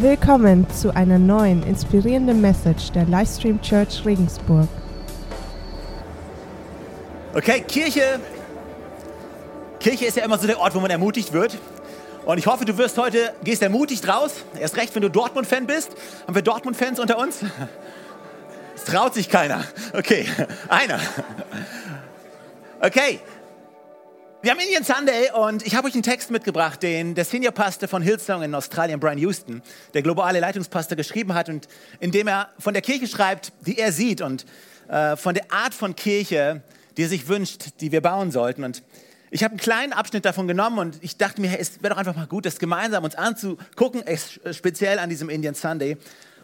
Willkommen 0.00 0.66
zu 0.70 0.96
einer 0.96 1.18
neuen 1.18 1.62
inspirierenden 1.62 2.40
Message 2.40 2.90
der 2.92 3.04
Livestream 3.04 3.60
Church 3.60 4.02
Regensburg. 4.06 4.66
Okay, 7.34 7.60
Kirche. 7.68 8.18
Kirche 9.78 10.06
ist 10.06 10.16
ja 10.16 10.24
immer 10.24 10.38
so 10.38 10.46
der 10.46 10.58
Ort, 10.58 10.74
wo 10.74 10.80
man 10.80 10.90
ermutigt 10.90 11.34
wird. 11.34 11.58
Und 12.24 12.38
ich 12.38 12.46
hoffe, 12.46 12.64
du 12.64 12.78
wirst 12.78 12.96
heute, 12.96 13.34
gehst 13.44 13.60
ermutigt 13.60 14.08
raus. 14.08 14.36
Erst 14.58 14.78
recht, 14.78 14.94
wenn 14.94 15.02
du 15.02 15.10
Dortmund-Fan 15.10 15.66
bist. 15.66 15.90
Haben 16.26 16.34
wir 16.34 16.40
Dortmund-Fans 16.40 16.98
unter 16.98 17.18
uns? 17.18 17.40
Es 18.74 18.84
traut 18.84 19.12
sich 19.12 19.28
keiner. 19.28 19.64
Okay, 19.92 20.26
einer. 20.70 20.98
Okay, 22.80 23.20
wir 24.42 24.52
haben 24.52 24.60
Indian 24.60 24.84
Sunday 24.84 25.30
und 25.32 25.66
ich 25.66 25.74
habe 25.74 25.86
euch 25.86 25.92
einen 25.92 26.02
Text 26.02 26.30
mitgebracht, 26.30 26.82
den 26.82 27.14
der 27.14 27.26
Senior 27.26 27.52
Pastor 27.52 27.88
von 27.88 28.00
Hillsong 28.00 28.42
in 28.42 28.54
Australien, 28.54 28.98
Brian 28.98 29.18
Houston, 29.18 29.60
der 29.92 30.00
globale 30.00 30.40
Leitungspastor, 30.40 30.96
geschrieben 30.96 31.34
hat 31.34 31.50
und 31.50 31.68
in 32.00 32.10
dem 32.10 32.26
er 32.26 32.48
von 32.58 32.72
der 32.72 32.80
Kirche 32.80 33.06
schreibt, 33.06 33.52
die 33.66 33.76
er 33.76 33.92
sieht 33.92 34.22
und 34.22 34.46
äh, 34.88 35.16
von 35.16 35.34
der 35.34 35.52
Art 35.52 35.74
von 35.74 35.94
Kirche, 35.94 36.62
die 36.96 37.02
er 37.02 37.08
sich 37.10 37.28
wünscht, 37.28 37.80
die 37.80 37.92
wir 37.92 38.00
bauen 38.00 38.30
sollten. 38.30 38.64
Und 38.64 38.82
ich 39.30 39.44
habe 39.44 39.52
einen 39.52 39.60
kleinen 39.60 39.92
Abschnitt 39.92 40.24
davon 40.24 40.48
genommen 40.48 40.78
und 40.78 40.98
ich 41.02 41.18
dachte 41.18 41.42
mir, 41.42 41.58
es 41.58 41.82
wäre 41.82 41.92
doch 41.92 41.98
einfach 41.98 42.16
mal 42.16 42.26
gut, 42.26 42.46
das 42.46 42.58
gemeinsam 42.58 43.04
uns 43.04 43.16
anzugucken, 43.16 44.02
speziell 44.52 44.98
an 44.98 45.10
diesem 45.10 45.28
Indian 45.28 45.54
Sunday, 45.54 45.98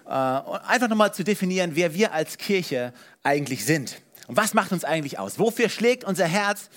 äh, 0.06 0.10
einfach 0.10 0.88
nochmal 0.88 1.14
zu 1.14 1.24
definieren, 1.24 1.70
wer 1.74 1.94
wir 1.94 2.12
als 2.12 2.36
Kirche 2.36 2.92
eigentlich 3.22 3.64
sind. 3.64 3.96
Und 4.26 4.36
was 4.36 4.52
macht 4.52 4.72
uns 4.72 4.84
eigentlich 4.84 5.18
aus? 5.18 5.38
Wofür 5.38 5.70
schlägt 5.70 6.04
unser 6.04 6.26
Herz? 6.26 6.68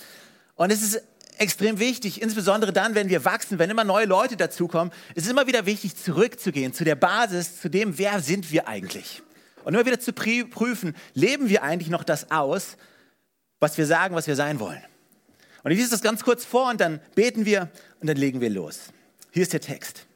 Und 0.59 0.71
es 0.71 0.81
ist 0.81 1.01
extrem 1.37 1.79
wichtig, 1.79 2.21
insbesondere 2.21 2.73
dann, 2.73 2.93
wenn 2.93 3.07
wir 3.07 3.23
wachsen, 3.23 3.59
wenn 3.59 3.69
immer 3.69 3.85
neue 3.85 4.05
Leute 4.05 4.35
dazukommen, 4.35 4.91
es 5.15 5.23
ist 5.23 5.29
immer 5.29 5.47
wieder 5.47 5.65
wichtig, 5.65 5.95
zurückzugehen 5.95 6.73
zu 6.73 6.83
der 6.83 6.95
Basis, 6.95 7.61
zu 7.61 7.69
dem, 7.69 7.97
wer 7.97 8.19
sind 8.19 8.51
wir 8.51 8.67
eigentlich? 8.67 9.23
Und 9.63 9.73
immer 9.73 9.85
wieder 9.85 10.01
zu 10.01 10.11
prüfen, 10.11 10.97
leben 11.13 11.47
wir 11.47 11.63
eigentlich 11.63 11.89
noch 11.89 12.03
das 12.03 12.29
aus, 12.29 12.75
was 13.61 13.77
wir 13.77 13.85
sagen, 13.85 14.15
was 14.15 14.27
wir 14.27 14.35
sein 14.35 14.59
wollen? 14.59 14.81
Und 15.63 15.71
ich 15.71 15.77
lese 15.77 15.91
das 15.91 16.01
ganz 16.01 16.25
kurz 16.25 16.43
vor 16.43 16.69
und 16.69 16.81
dann 16.81 16.99
beten 17.15 17.45
wir 17.45 17.69
und 18.01 18.07
dann 18.07 18.17
legen 18.17 18.41
wir 18.41 18.49
los. 18.49 18.91
Hier 19.31 19.43
ist 19.43 19.53
der 19.53 19.61
Text. 19.61 20.07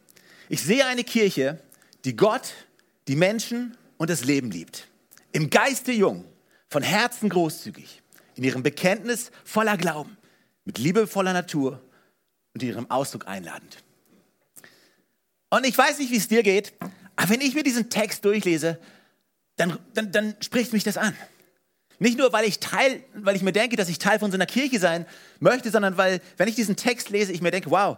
Ich 0.49 0.61
sehe 0.61 0.85
eine 0.85 1.05
Kirche, 1.05 1.57
die 2.03 2.17
Gott, 2.17 2.51
die 3.07 3.15
Menschen 3.15 3.77
und 3.95 4.09
das 4.09 4.25
Leben 4.25 4.51
liebt. 4.51 4.89
Im 5.31 5.49
Geiste 5.49 5.93
jung, 5.93 6.25
von 6.67 6.83
Herzen 6.83 7.29
großzügig, 7.29 8.01
in 8.35 8.43
ihrem 8.43 8.61
Bekenntnis 8.61 9.31
voller 9.45 9.77
Glauben 9.77 10.17
mit 10.65 10.77
liebevoller 10.77 11.33
Natur 11.33 11.81
und 12.53 12.63
ihrem 12.63 12.89
Ausdruck 12.89 13.27
einladend. 13.27 13.77
Und 15.49 15.65
ich 15.65 15.77
weiß 15.77 15.99
nicht, 15.99 16.11
wie 16.11 16.17
es 16.17 16.27
dir 16.27 16.43
geht, 16.43 16.73
aber 17.15 17.29
wenn 17.29 17.41
ich 17.41 17.53
mir 17.53 17.63
diesen 17.63 17.89
Text 17.89 18.25
durchlese, 18.25 18.79
dann, 19.57 19.77
dann, 19.93 20.11
dann 20.11 20.35
spricht 20.39 20.73
mich 20.73 20.83
das 20.83 20.97
an. 20.97 21.15
Nicht 21.99 22.17
nur, 22.17 22.33
weil 22.33 22.45
ich, 22.45 22.59
Teil, 22.59 23.03
weil 23.13 23.35
ich 23.35 23.43
mir 23.43 23.51
denke, 23.51 23.75
dass 23.75 23.87
ich 23.87 23.99
Teil 23.99 24.17
von 24.19 24.31
so 24.31 24.35
einer 24.35 24.47
Kirche 24.47 24.79
sein 24.79 25.05
möchte, 25.39 25.69
sondern 25.69 25.95
weil, 25.97 26.21
wenn 26.37 26.47
ich 26.47 26.55
diesen 26.55 26.75
Text 26.75 27.09
lese, 27.09 27.31
ich 27.31 27.41
mir 27.41 27.51
denke, 27.51 27.69
wow, 27.69 27.97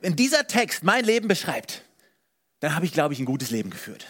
wenn 0.00 0.16
dieser 0.16 0.46
Text 0.46 0.82
mein 0.82 1.04
Leben 1.04 1.28
beschreibt, 1.28 1.84
dann 2.60 2.74
habe 2.74 2.86
ich, 2.86 2.92
glaube 2.92 3.14
ich, 3.14 3.20
ein 3.20 3.24
gutes 3.24 3.50
Leben 3.50 3.70
geführt. 3.70 4.06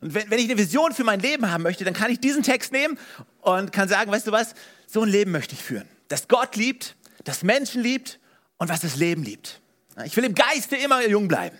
Und 0.00 0.14
wenn, 0.14 0.30
wenn 0.30 0.38
ich 0.38 0.46
eine 0.46 0.58
Vision 0.58 0.92
für 0.92 1.04
mein 1.04 1.20
Leben 1.20 1.50
haben 1.50 1.62
möchte, 1.62 1.84
dann 1.84 1.94
kann 1.94 2.10
ich 2.10 2.20
diesen 2.20 2.42
Text 2.42 2.72
nehmen 2.72 2.98
und 3.42 3.72
kann 3.72 3.88
sagen, 3.88 4.10
weißt 4.10 4.26
du 4.26 4.32
was, 4.32 4.54
so 4.86 5.02
ein 5.02 5.08
Leben 5.08 5.30
möchte 5.30 5.54
ich 5.54 5.62
führen 5.62 5.88
das 6.08 6.28
Gott 6.28 6.56
liebt, 6.56 6.96
das 7.24 7.42
Menschen 7.42 7.82
liebt 7.82 8.18
und 8.58 8.68
was 8.68 8.80
das 8.80 8.96
Leben 8.96 9.22
liebt. 9.22 9.60
Ich 10.04 10.16
will 10.16 10.24
im 10.24 10.34
Geiste 10.34 10.76
immer 10.76 11.06
jung 11.06 11.28
bleiben. 11.28 11.58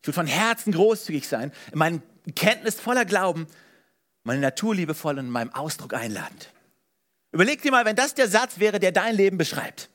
Ich 0.00 0.06
will 0.06 0.14
von 0.14 0.26
Herzen 0.26 0.72
großzügig 0.72 1.26
sein, 1.26 1.52
in 1.72 1.78
meinem 1.78 2.02
Kenntnis 2.36 2.80
voller 2.80 3.04
Glauben, 3.04 3.46
meine 4.22 4.40
Natur 4.40 4.74
liebevoll 4.74 5.18
und 5.18 5.26
in 5.26 5.30
meinem 5.30 5.52
Ausdruck 5.52 5.94
einladend. 5.94 6.50
Überleg 7.32 7.62
dir 7.62 7.70
mal, 7.70 7.84
wenn 7.84 7.96
das 7.96 8.14
der 8.14 8.28
Satz 8.28 8.58
wäre, 8.58 8.78
der 8.78 8.92
dein 8.92 9.14
Leben 9.16 9.38
beschreibt. 9.38 9.90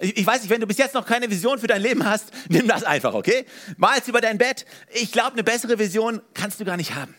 Ich 0.00 0.26
weiß 0.26 0.40
nicht, 0.40 0.50
wenn 0.50 0.60
du 0.60 0.66
bis 0.66 0.78
jetzt 0.78 0.94
noch 0.94 1.06
keine 1.06 1.30
Vision 1.30 1.58
für 1.58 1.66
dein 1.66 1.82
Leben 1.82 2.04
hast, 2.04 2.32
nimm 2.48 2.66
das 2.66 2.82
einfach, 2.82 3.14
okay? 3.14 3.44
Mal's 3.76 4.08
über 4.08 4.20
dein 4.20 4.38
Bett. 4.38 4.64
Ich 4.90 5.12
glaube, 5.12 5.32
eine 5.32 5.44
bessere 5.44 5.78
Vision 5.78 6.22
kannst 6.34 6.60
du 6.60 6.64
gar 6.64 6.76
nicht 6.76 6.94
haben. 6.94 7.14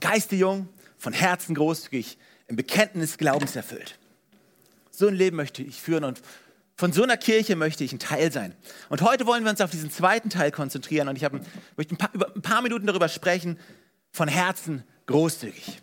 Geiste 0.00 0.36
jung, 0.36 0.68
von 0.96 1.12
Herzen 1.12 1.54
großzügig, 1.54 2.18
im 2.46 2.56
Bekenntnis 2.56 3.18
glaubenserfüllt. 3.18 3.98
So 4.94 5.08
ein 5.08 5.14
Leben 5.14 5.36
möchte 5.36 5.62
ich 5.62 5.80
führen 5.80 6.04
und 6.04 6.20
von 6.76 6.92
so 6.92 7.02
einer 7.02 7.16
Kirche 7.16 7.56
möchte 7.56 7.82
ich 7.84 7.92
ein 7.92 7.98
Teil 7.98 8.30
sein. 8.30 8.54
Und 8.88 9.02
heute 9.02 9.26
wollen 9.26 9.44
wir 9.44 9.50
uns 9.50 9.60
auf 9.60 9.70
diesen 9.70 9.90
zweiten 9.90 10.30
Teil 10.30 10.50
konzentrieren 10.50 11.08
und 11.08 11.16
ich 11.16 11.24
habe, 11.24 11.40
möchte 11.76 11.94
ein 11.94 11.98
paar, 11.98 12.10
über 12.12 12.34
ein 12.34 12.42
paar 12.42 12.62
Minuten 12.62 12.86
darüber 12.86 13.08
sprechen, 13.08 13.58
von 14.10 14.28
Herzen 14.28 14.84
großzügig. 15.06 15.80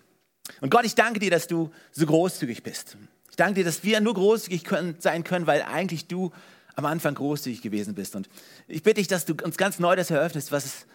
Und 0.62 0.70
Gott, 0.70 0.86
ich 0.86 0.96
danke 0.96 1.20
dir, 1.20 1.32
dass 1.32 1.48
du 1.48 1.72
so 1.92 2.06
großzügig 2.06 2.64
bist. 2.64 2.98
Ich 3.30 3.36
danke 3.36 3.56
dir, 3.56 3.64
dass 3.64 3.84
wir 3.84 4.00
nur 4.02 4.14
großzügig 4.14 4.64
können, 4.64 4.96
sein 5.00 5.24
können, 5.24 5.48
weil 5.48 5.64
eigentlich 5.64 6.08
du 6.08 6.32
am 6.76 6.86
Anfang 6.86 7.16
großzügig 7.16 7.62
gewesen 7.62 7.96
bist. 7.96 8.16
Und 8.16 8.30
ich 8.68 8.84
bitte 8.84 8.96
dich, 8.96 9.08
dass 9.08 9.26
du 9.26 9.34
uns 9.44 9.58
ganz 9.58 9.80
neu 9.80 9.96
das 9.96 10.12
eröffnest, 10.12 10.52
was, 10.52 10.86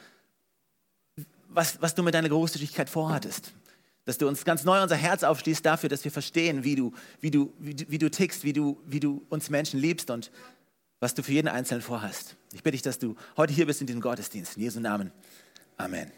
was, 1.48 1.80
was 1.80 1.94
du 1.94 2.02
mit 2.02 2.14
deiner 2.14 2.28
Großzügigkeit 2.28 2.88
vorhattest 2.88 3.52
dass 4.04 4.18
du 4.18 4.28
uns 4.28 4.44
ganz 4.44 4.64
neu 4.64 4.82
unser 4.82 4.96
Herz 4.96 5.22
aufschließt 5.22 5.64
dafür, 5.64 5.88
dass 5.88 6.04
wir 6.04 6.10
verstehen, 6.10 6.64
wie 6.64 6.74
du, 6.74 6.92
wie 7.20 7.30
du, 7.30 7.52
wie 7.58 7.74
du, 7.74 7.84
wie 7.88 7.98
du 7.98 8.10
tickst, 8.10 8.44
wie 8.44 8.52
du, 8.52 8.80
wie 8.86 9.00
du 9.00 9.24
uns 9.30 9.50
Menschen 9.50 9.80
liebst 9.80 10.10
und 10.10 10.30
was 11.00 11.14
du 11.14 11.22
für 11.22 11.32
jeden 11.32 11.48
Einzelnen 11.48 11.82
vorhast. 11.82 12.36
Ich 12.52 12.62
bitte 12.62 12.72
dich, 12.72 12.82
dass 12.82 12.98
du 12.98 13.16
heute 13.36 13.52
hier 13.52 13.66
bist 13.66 13.80
in 13.80 13.86
diesem 13.86 14.00
Gottesdienst. 14.00 14.56
In 14.56 14.62
Jesu 14.62 14.80
Namen. 14.80 15.12
Amen. 15.76 16.10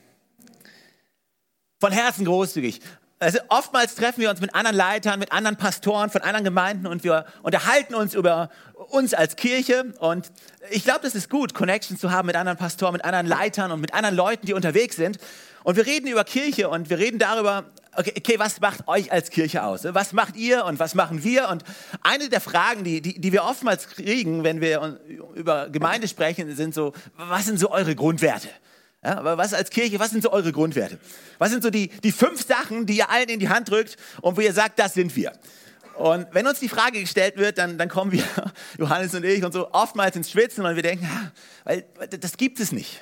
Von 1.80 1.92
Herzen 1.92 2.24
großzügig. 2.24 2.80
Also 3.18 3.38
oftmals 3.48 3.94
treffen 3.94 4.20
wir 4.20 4.28
uns 4.28 4.42
mit 4.42 4.54
anderen 4.54 4.76
Leitern, 4.76 5.18
mit 5.18 5.32
anderen 5.32 5.56
Pastoren 5.56 6.10
von 6.10 6.20
anderen 6.20 6.44
Gemeinden 6.44 6.86
und 6.86 7.02
wir 7.02 7.24
unterhalten 7.42 7.94
uns 7.94 8.12
über 8.12 8.50
uns 8.90 9.14
als 9.14 9.36
Kirche. 9.36 9.94
Und 10.00 10.30
ich 10.70 10.84
glaube, 10.84 11.00
das 11.02 11.14
ist 11.14 11.30
gut, 11.30 11.54
Connections 11.54 11.98
zu 11.98 12.10
haben 12.10 12.26
mit 12.26 12.36
anderen 12.36 12.58
Pastoren, 12.58 12.92
mit 12.92 13.04
anderen 13.04 13.26
Leitern 13.26 13.72
und 13.72 13.80
mit 13.80 13.94
anderen 13.94 14.14
Leuten, 14.14 14.44
die 14.44 14.52
unterwegs 14.52 14.96
sind. 14.96 15.16
Und 15.64 15.76
wir 15.76 15.86
reden 15.86 16.08
über 16.08 16.24
Kirche 16.24 16.68
und 16.68 16.90
wir 16.90 16.98
reden 16.98 17.18
darüber, 17.18 17.64
okay, 17.96 18.12
okay, 18.18 18.38
was 18.38 18.60
macht 18.60 18.86
euch 18.86 19.10
als 19.10 19.30
Kirche 19.30 19.64
aus? 19.64 19.84
Was 19.84 20.12
macht 20.12 20.36
ihr 20.36 20.66
und 20.66 20.78
was 20.78 20.94
machen 20.94 21.24
wir? 21.24 21.48
Und 21.48 21.64
eine 22.02 22.28
der 22.28 22.42
Fragen, 22.42 22.84
die, 22.84 23.00
die, 23.00 23.18
die 23.18 23.32
wir 23.32 23.44
oftmals 23.44 23.88
kriegen, 23.88 24.44
wenn 24.44 24.60
wir 24.60 25.00
über 25.34 25.70
Gemeinde 25.70 26.06
sprechen, 26.06 26.54
sind 26.54 26.74
so, 26.74 26.92
was 27.16 27.46
sind 27.46 27.58
so 27.58 27.70
eure 27.70 27.96
Grundwerte? 27.96 28.48
Ja, 29.06 29.18
aber 29.18 29.38
was 29.38 29.54
als 29.54 29.70
Kirche, 29.70 30.00
was 30.00 30.10
sind 30.10 30.24
so 30.24 30.32
eure 30.32 30.50
Grundwerte? 30.50 30.98
Was 31.38 31.50
sind 31.50 31.62
so 31.62 31.70
die, 31.70 31.86
die 32.02 32.10
fünf 32.10 32.44
Sachen, 32.44 32.86
die 32.86 32.96
ihr 32.96 33.08
allen 33.08 33.28
in 33.28 33.38
die 33.38 33.48
Hand 33.48 33.70
drückt 33.70 33.96
und 34.20 34.36
wo 34.36 34.40
ihr 34.40 34.52
sagt, 34.52 34.80
das 34.80 34.94
sind 34.94 35.14
wir? 35.14 35.32
Und 35.94 36.26
wenn 36.32 36.44
uns 36.44 36.58
die 36.58 36.68
Frage 36.68 37.00
gestellt 37.00 37.36
wird, 37.36 37.56
dann, 37.56 37.78
dann 37.78 37.88
kommen 37.88 38.10
wir, 38.10 38.24
Johannes 38.78 39.14
und 39.14 39.24
ich, 39.24 39.44
und 39.44 39.52
so 39.52 39.70
oftmals 39.70 40.16
ins 40.16 40.28
Schwitzen 40.28 40.66
und 40.66 40.74
wir 40.74 40.82
denken, 40.82 41.04
ja, 41.04 41.30
weil 41.62 41.84
das 42.18 42.36
gibt 42.36 42.58
es 42.58 42.72
nicht. 42.72 43.00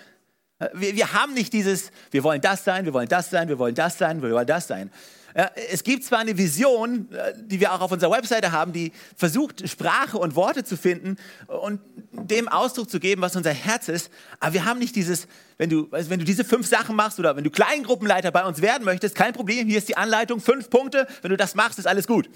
Wir, 0.75 0.95
wir 0.95 1.15
haben 1.15 1.33
nicht 1.33 1.55
dieses, 1.55 1.91
wir 2.11 2.23
wollen 2.23 2.43
das 2.43 2.65
sein, 2.65 2.85
wir 2.85 2.93
wollen 2.93 3.09
das 3.09 3.31
sein, 3.31 3.49
wir 3.49 3.59
wollen 3.59 3.75
das 3.75 3.97
sein, 3.97 4.21
wir 4.21 4.31
wollen 4.31 4.47
das 4.47 4.69
sein. 4.69 4.91
Es 5.35 5.83
gibt 5.83 6.05
zwar 6.05 6.21
eine 6.21 6.39
Vision, 6.39 7.09
äh, 7.13 7.33
die 7.37 7.59
wir 7.59 7.73
auch 7.73 7.81
auf 7.81 7.91
unserer 7.91 8.13
Webseite 8.13 8.53
haben, 8.53 8.73
die 8.73 8.93
versucht, 9.17 9.69
Sprache 9.69 10.17
und 10.17 10.37
Worte 10.37 10.63
zu 10.63 10.77
finden 10.77 11.17
und 11.49 11.81
dem 12.13 12.47
Ausdruck 12.47 12.89
zu 12.89 13.01
geben, 13.01 13.21
was 13.21 13.35
unser 13.35 13.51
Herz 13.51 13.89
ist, 13.89 14.11
aber 14.39 14.55
wir 14.55 14.65
haben 14.65 14.79
nicht 14.79 14.95
dieses, 14.95 15.27
wenn 15.59 15.71
du, 15.71 15.89
wenn 15.91 16.21
du 16.21 16.25
diese 16.25 16.45
fünf 16.45 16.69
Sachen 16.69 16.95
machst 16.95 17.19
oder 17.19 17.35
wenn 17.35 17.43
du 17.43 17.51
Kleingruppenleiter 17.51 18.31
bei 18.31 18.45
uns 18.45 18.63
werden 18.63 18.85
möchtest, 18.85 19.17
kein 19.17 19.33
Problem, 19.33 19.67
hier 19.67 19.79
ist 19.79 19.89
die 19.89 19.97
Anleitung, 19.97 20.41
fünf 20.41 20.71
Punkte, 20.71 21.09
wenn 21.23 21.31
du 21.31 21.37
das 21.37 21.57
machst, 21.57 21.81
ist 21.81 21.87
alles 21.87 22.07
gut. 22.07 22.31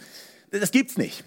Das 0.51 0.73
gibt's 0.73 0.97
nicht. 0.97 1.23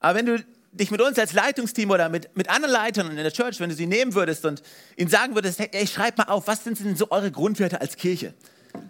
Aber 0.00 0.18
wenn 0.18 0.26
du 0.26 0.44
dich 0.72 0.90
mit 0.90 1.00
uns 1.00 1.18
als 1.18 1.34
Leitungsteam 1.34 1.90
oder 1.90 2.08
mit, 2.08 2.36
mit 2.36 2.50
anderen 2.50 2.72
Leitern 2.72 3.10
in 3.10 3.16
der 3.16 3.32
Church, 3.32 3.60
wenn 3.60 3.70
du 3.70 3.76
sie 3.76 3.86
nehmen 3.86 4.14
würdest 4.14 4.44
und 4.44 4.62
ihnen 4.96 5.08
sagen 5.08 5.36
würdest, 5.36 5.60
hey, 5.60 5.86
schreib 5.86 6.18
mal 6.18 6.24
auf, 6.24 6.48
was 6.48 6.64
sind 6.64 6.80
denn 6.80 6.96
so 6.96 7.10
eure 7.10 7.30
Grundwerte 7.30 7.80
als 7.80 7.96
Kirche? 7.96 8.34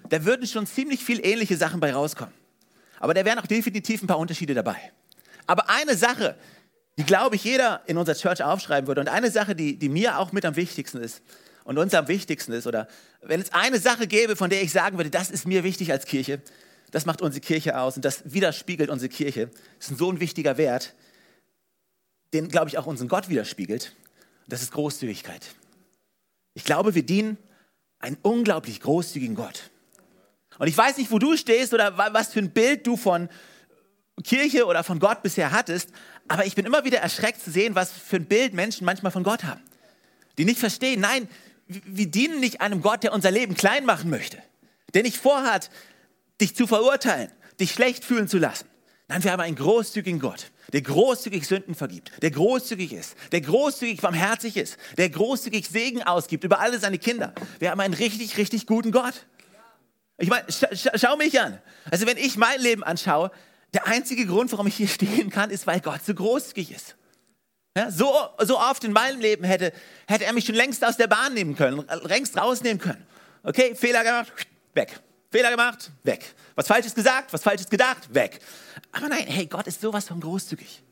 Da 0.09 0.25
würden 0.25 0.47
schon 0.47 0.67
ziemlich 0.67 1.05
viel 1.05 1.25
ähnliche 1.25 1.57
Sachen 1.57 1.81
bei 1.81 1.93
rauskommen. 1.93 2.35
Aber 3.01 3.15
da 3.15 3.25
wären 3.25 3.39
auch 3.39 3.47
definitiv 3.47 4.03
ein 4.03 4.07
paar 4.07 4.19
Unterschiede 4.19 4.55
dabei. 4.55 4.77
Aber 5.47 5.71
eine 5.71 5.97
Sache, 5.97 6.37
die, 6.99 7.05
glaube 7.05 7.37
ich, 7.37 7.45
jeder 7.45 7.83
in 7.87 7.97
unserer 7.97 8.17
Church 8.17 8.43
aufschreiben 8.43 8.89
würde 8.89 9.01
und 9.01 9.09
eine 9.09 9.31
Sache, 9.31 9.55
die, 9.55 9.79
die 9.79 9.89
mir 9.89 10.19
auch 10.19 10.33
mit 10.33 10.45
am 10.45 10.57
wichtigsten 10.57 10.99
ist 10.99 11.23
und 11.65 11.79
uns 11.79 11.95
am 11.95 12.09
wichtigsten 12.09 12.53
ist, 12.53 12.67
oder 12.67 12.89
wenn 13.23 13.41
es 13.41 13.53
eine 13.53 13.79
Sache 13.79 14.07
gäbe, 14.07 14.37
von 14.37 14.51
der 14.51 14.63
ich 14.63 14.73
sagen 14.73 14.97
würde, 14.97 15.11
das 15.11 15.31
ist 15.31 15.47
mir 15.47 15.65
wichtig 15.65 15.93
als 15.93 16.07
Kirche, 16.07 16.41
das 16.91 17.07
macht 17.07 17.23
unsere 17.23 17.41
Kirche 17.41 17.79
aus 17.79 17.97
und 17.97 18.05
das 18.05 18.23
widerspiegelt 18.33 18.91
unsere 18.91 19.09
Kirche, 19.09 19.51
das 19.79 19.91
ist 19.91 19.99
so 19.99 20.11
ein 20.11 20.21
wichtiger 20.21 20.57
Wert, 20.57 20.95
den, 22.33 22.49
glaube 22.49 22.69
ich, 22.69 22.79
auch 22.79 22.87
unseren 22.87 23.09
Gott 23.09 23.29
widerspiegelt. 23.29 23.93
Das 24.49 24.63
ist 24.63 24.73
Großzügigkeit. 24.73 25.47
Ich 26.55 26.65
glaube, 26.65 26.95
wir 26.95 27.05
dienen 27.05 27.39
einen 28.01 28.17
unglaublich 28.23 28.81
großzügigen 28.81 29.35
Gott. 29.35 29.71
Und 30.59 30.69
ich 30.69 30.77
weiß 30.77 30.97
nicht, 30.97 31.11
wo 31.11 31.19
du 31.19 31.37
stehst 31.37 31.73
oder 31.73 31.97
was 31.97 32.33
für 32.33 32.41
ein 32.41 32.51
Bild 32.51 32.87
du 32.87 32.97
von 32.97 33.29
Kirche 34.25 34.67
oder 34.67 34.83
von 34.83 34.99
Gott 34.99 35.23
bisher 35.23 35.53
hattest, 35.53 35.91
aber 36.27 36.45
ich 36.45 36.55
bin 36.55 36.67
immer 36.67 36.85
wieder 36.85 36.99
erschreckt 36.99 37.43
zu 37.43 37.51
sehen, 37.51 37.75
was 37.75 37.91
für 37.93 38.17
ein 38.17 38.27
Bild 38.27 38.53
Menschen 38.53 38.85
manchmal 38.85 39.13
von 39.13 39.23
Gott 39.23 39.45
haben. 39.45 39.63
Die 40.37 40.45
nicht 40.45 40.59
verstehen, 40.59 41.01
nein, 41.01 41.29
wir 41.67 42.07
dienen 42.07 42.41
nicht 42.41 42.61
einem 42.61 42.83
Gott, 42.83 43.03
der 43.03 43.13
unser 43.13 43.31
Leben 43.31 43.55
klein 43.55 43.85
machen 43.85 44.11
möchte, 44.11 44.39
der 44.95 45.03
nicht 45.03 45.17
vorhat, 45.17 45.71
dich 46.41 46.57
zu 46.57 46.67
verurteilen, 46.67 47.31
dich 47.61 47.73
schlecht 47.73 48.05
fühlen 48.05 48.29
zu 48.29 48.39
lassen. 48.39 48.67
Nein, 49.09 49.23
wir 49.25 49.33
haben 49.33 49.41
einen 49.41 49.57
großzügigen 49.57 50.21
Gott, 50.21 50.51
der 50.73 50.83
großzügig 50.83 51.47
Sünden 51.47 51.75
vergibt, 51.75 52.13
der 52.23 52.31
großzügig 52.31 52.93
ist, 52.93 53.17
der 53.33 53.41
großzügig 53.41 54.01
barmherzig 54.01 54.57
ist, 54.57 54.77
der 54.99 55.09
großzügig 55.09 55.69
Segen 55.69 56.03
ausgibt 56.03 56.45
über 56.45 56.61
alle 56.61 56.79
seine 56.79 56.99
Kinder. 56.99 57.33
Wir 57.59 57.71
haben 57.71 57.81
einen 57.81 57.95
richtig, 57.95 58.37
richtig 58.37 58.67
guten 58.67 58.93
Gott. 58.93 59.27
Ich 60.19 60.29
meine, 60.29 60.51
scha 60.51 60.75
scha 60.75 60.91
schau 60.99 61.17
mich 61.17 61.41
an. 61.41 61.59
Also 61.91 62.07
wenn 62.07 62.17
ich 62.17 62.37
mein 62.37 62.61
Leben 62.61 62.85
anschaue, 62.85 63.31
der 63.73 63.87
einzige 63.87 64.27
Grund, 64.27 64.53
warum 64.53 64.67
ich 64.67 64.77
hier 64.77 64.89
stehen 64.89 65.31
kann, 65.31 65.51
ist, 65.51 65.67
weil 65.67 65.81
Gott 65.81 66.05
so 66.05 66.15
großzügig 66.15 66.73
ist. 66.73 66.97
Ja, 67.77 67.91
so, 67.91 68.13
so 68.41 68.59
oft 68.59 68.83
in 68.85 68.93
meinem 68.93 69.21
Leben 69.21 69.45
hätte, 69.45 69.73
hätte 70.09 70.25
er 70.25 70.33
mich 70.33 70.45
schon 70.45 70.57
längst 70.57 70.85
aus 70.85 70.97
der 70.97 71.07
Bahn 71.07 71.35
nehmen 71.35 71.55
können, 71.55 71.85
längst 72.03 72.37
rausnehmen 72.37 72.81
können. 72.81 73.07
Okay, 73.45 73.75
Fehler 73.75 74.03
gemacht, 74.03 74.33
weg. 74.75 75.01
Fehler 75.31 75.51
gemacht, 75.51 75.91
weg. 76.05 76.35
Was 76.55 76.67
Falsches 76.67 76.95
gesagt, 76.95 77.33
was 77.33 77.43
Falsches 77.43 77.69
gedacht, 77.69 78.15
weg. 78.15 78.41
Aber 78.93 79.09
nein, 79.09 79.27
hey, 79.27 79.47
Gott 79.47 79.67
ist 79.67 79.81
sowas 79.81 80.09
von 80.09 80.21
großzügig. 80.21 80.83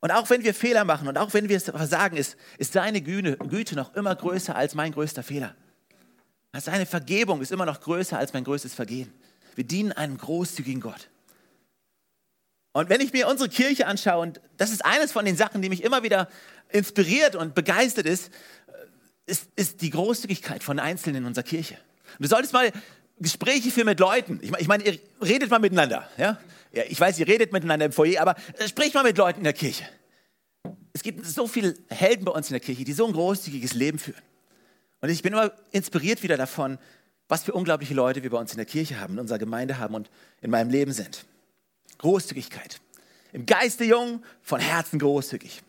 Und 0.00 0.10
auch 0.10 0.28
wenn 0.30 0.42
wir 0.42 0.54
Fehler 0.54 0.84
machen 0.84 1.08
und 1.08 1.18
auch 1.18 1.32
wenn 1.34 1.48
wir 1.48 1.56
es 1.56 1.64
versagen, 1.64 2.16
ist, 2.16 2.36
ist 2.58 2.72
seine 2.72 3.02
Güte 3.02 3.74
noch 3.76 3.94
immer 3.94 4.14
größer 4.14 4.56
als 4.56 4.74
mein 4.74 4.92
größter 4.92 5.22
Fehler. 5.22 5.54
Seine 6.58 6.86
Vergebung 6.86 7.40
ist 7.42 7.52
immer 7.52 7.66
noch 7.66 7.80
größer 7.80 8.18
als 8.18 8.32
mein 8.32 8.44
größtes 8.44 8.74
Vergehen. 8.74 9.12
Wir 9.54 9.64
dienen 9.64 9.92
einem 9.92 10.16
großzügigen 10.16 10.80
Gott. 10.80 11.08
Und 12.72 12.88
wenn 12.88 13.00
ich 13.00 13.12
mir 13.12 13.28
unsere 13.28 13.48
Kirche 13.48 13.86
anschaue, 13.86 14.22
und 14.22 14.40
das 14.56 14.70
ist 14.70 14.84
eines 14.84 15.12
von 15.12 15.24
den 15.24 15.36
Sachen, 15.36 15.60
die 15.60 15.68
mich 15.68 15.82
immer 15.82 16.02
wieder 16.02 16.28
inspiriert 16.70 17.36
und 17.36 17.54
begeistert 17.54 18.06
ist, 18.06 18.30
ist, 19.26 19.48
ist 19.54 19.82
die 19.82 19.90
Großzügigkeit 19.90 20.64
von 20.64 20.78
Einzelnen 20.78 21.22
in 21.22 21.26
unserer 21.26 21.44
Kirche. 21.44 21.74
Und 22.18 22.24
du 22.24 22.28
solltest 22.28 22.52
mal 22.52 22.72
Gespräche 23.20 23.70
führen 23.70 23.86
mit 23.86 24.00
Leuten. 24.00 24.40
Ich 24.42 24.50
meine, 24.50 24.62
ich 24.62 24.68
mein, 24.68 24.80
ihr 24.80 24.98
redet 25.22 25.50
mal 25.50 25.58
miteinander. 25.58 26.08
Ja? 26.16 26.38
ja? 26.72 26.82
Ich 26.88 26.98
weiß, 26.98 27.18
ihr 27.18 27.28
redet 27.28 27.52
miteinander 27.52 27.86
im 27.86 27.92
Foyer, 27.92 28.20
aber 28.20 28.34
äh, 28.58 28.66
sprich 28.66 28.94
mal 28.94 29.04
mit 29.04 29.16
Leuten 29.18 29.38
in 29.38 29.44
der 29.44 29.52
Kirche. 29.52 29.84
Es 30.92 31.02
gibt 31.02 31.24
so 31.24 31.46
viele 31.46 31.74
Helden 31.88 32.24
bei 32.24 32.32
uns 32.32 32.48
in 32.48 32.54
der 32.54 32.60
Kirche, 32.60 32.84
die 32.84 32.92
so 32.92 33.06
ein 33.06 33.12
großzügiges 33.12 33.74
Leben 33.74 33.98
führen. 33.98 34.22
Und 35.00 35.08
ich 35.10 35.22
bin 35.22 35.32
immer 35.32 35.52
inspiriert 35.70 36.22
wieder 36.22 36.36
davon, 36.36 36.78
was 37.28 37.44
für 37.44 37.52
unglaubliche 37.52 37.94
Leute 37.94 38.22
wir 38.22 38.30
bei 38.30 38.38
uns 38.38 38.50
in 38.50 38.56
der 38.56 38.66
Kirche 38.66 39.00
haben, 39.00 39.14
in 39.14 39.20
unserer 39.20 39.38
Gemeinde 39.38 39.78
haben 39.78 39.94
und 39.94 40.10
in 40.40 40.50
meinem 40.50 40.70
Leben 40.70 40.92
sind. 40.92 41.24
Großzügigkeit. 41.98 42.80
Im 43.32 43.46
Geiste 43.46 43.84
jung, 43.84 44.24
von 44.42 44.60
Herzen 44.60 44.98
großzügig. 44.98 45.62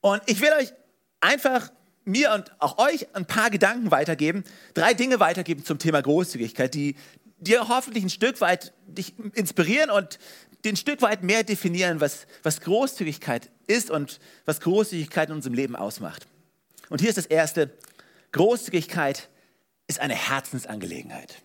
Und 0.00 0.22
ich 0.26 0.40
will 0.40 0.52
euch 0.52 0.72
einfach 1.20 1.70
mir 2.08 2.32
und 2.32 2.50
auch 2.58 2.78
euch 2.78 3.14
ein 3.14 3.26
paar 3.26 3.50
Gedanken 3.50 3.90
weitergeben, 3.90 4.44
drei 4.74 4.94
Dinge 4.94 5.20
weitergeben 5.20 5.64
zum 5.64 5.78
Thema 5.78 6.02
Großzügigkeit, 6.02 6.74
die 6.74 6.96
dir 7.38 7.68
hoffentlich 7.68 8.04
ein 8.04 8.10
Stück 8.10 8.40
weit 8.40 8.72
dich 8.86 9.14
inspirieren 9.34 9.90
und 9.90 10.18
ein 10.66 10.76
Stück 10.76 11.02
weit 11.02 11.22
mehr 11.22 11.44
definieren, 11.44 12.00
was, 12.00 12.26
was 12.42 12.60
Großzügigkeit 12.60 13.50
ist 13.66 13.90
und 13.90 14.18
was 14.44 14.60
Großzügigkeit 14.60 15.28
in 15.28 15.36
unserem 15.36 15.54
Leben 15.54 15.76
ausmacht. 15.76 16.26
Und 16.88 17.00
hier 17.00 17.10
ist 17.10 17.18
das 17.18 17.26
erste, 17.26 17.70
Großzügigkeit 18.32 19.28
ist 19.86 20.00
eine 20.00 20.14
Herzensangelegenheit. 20.14 21.36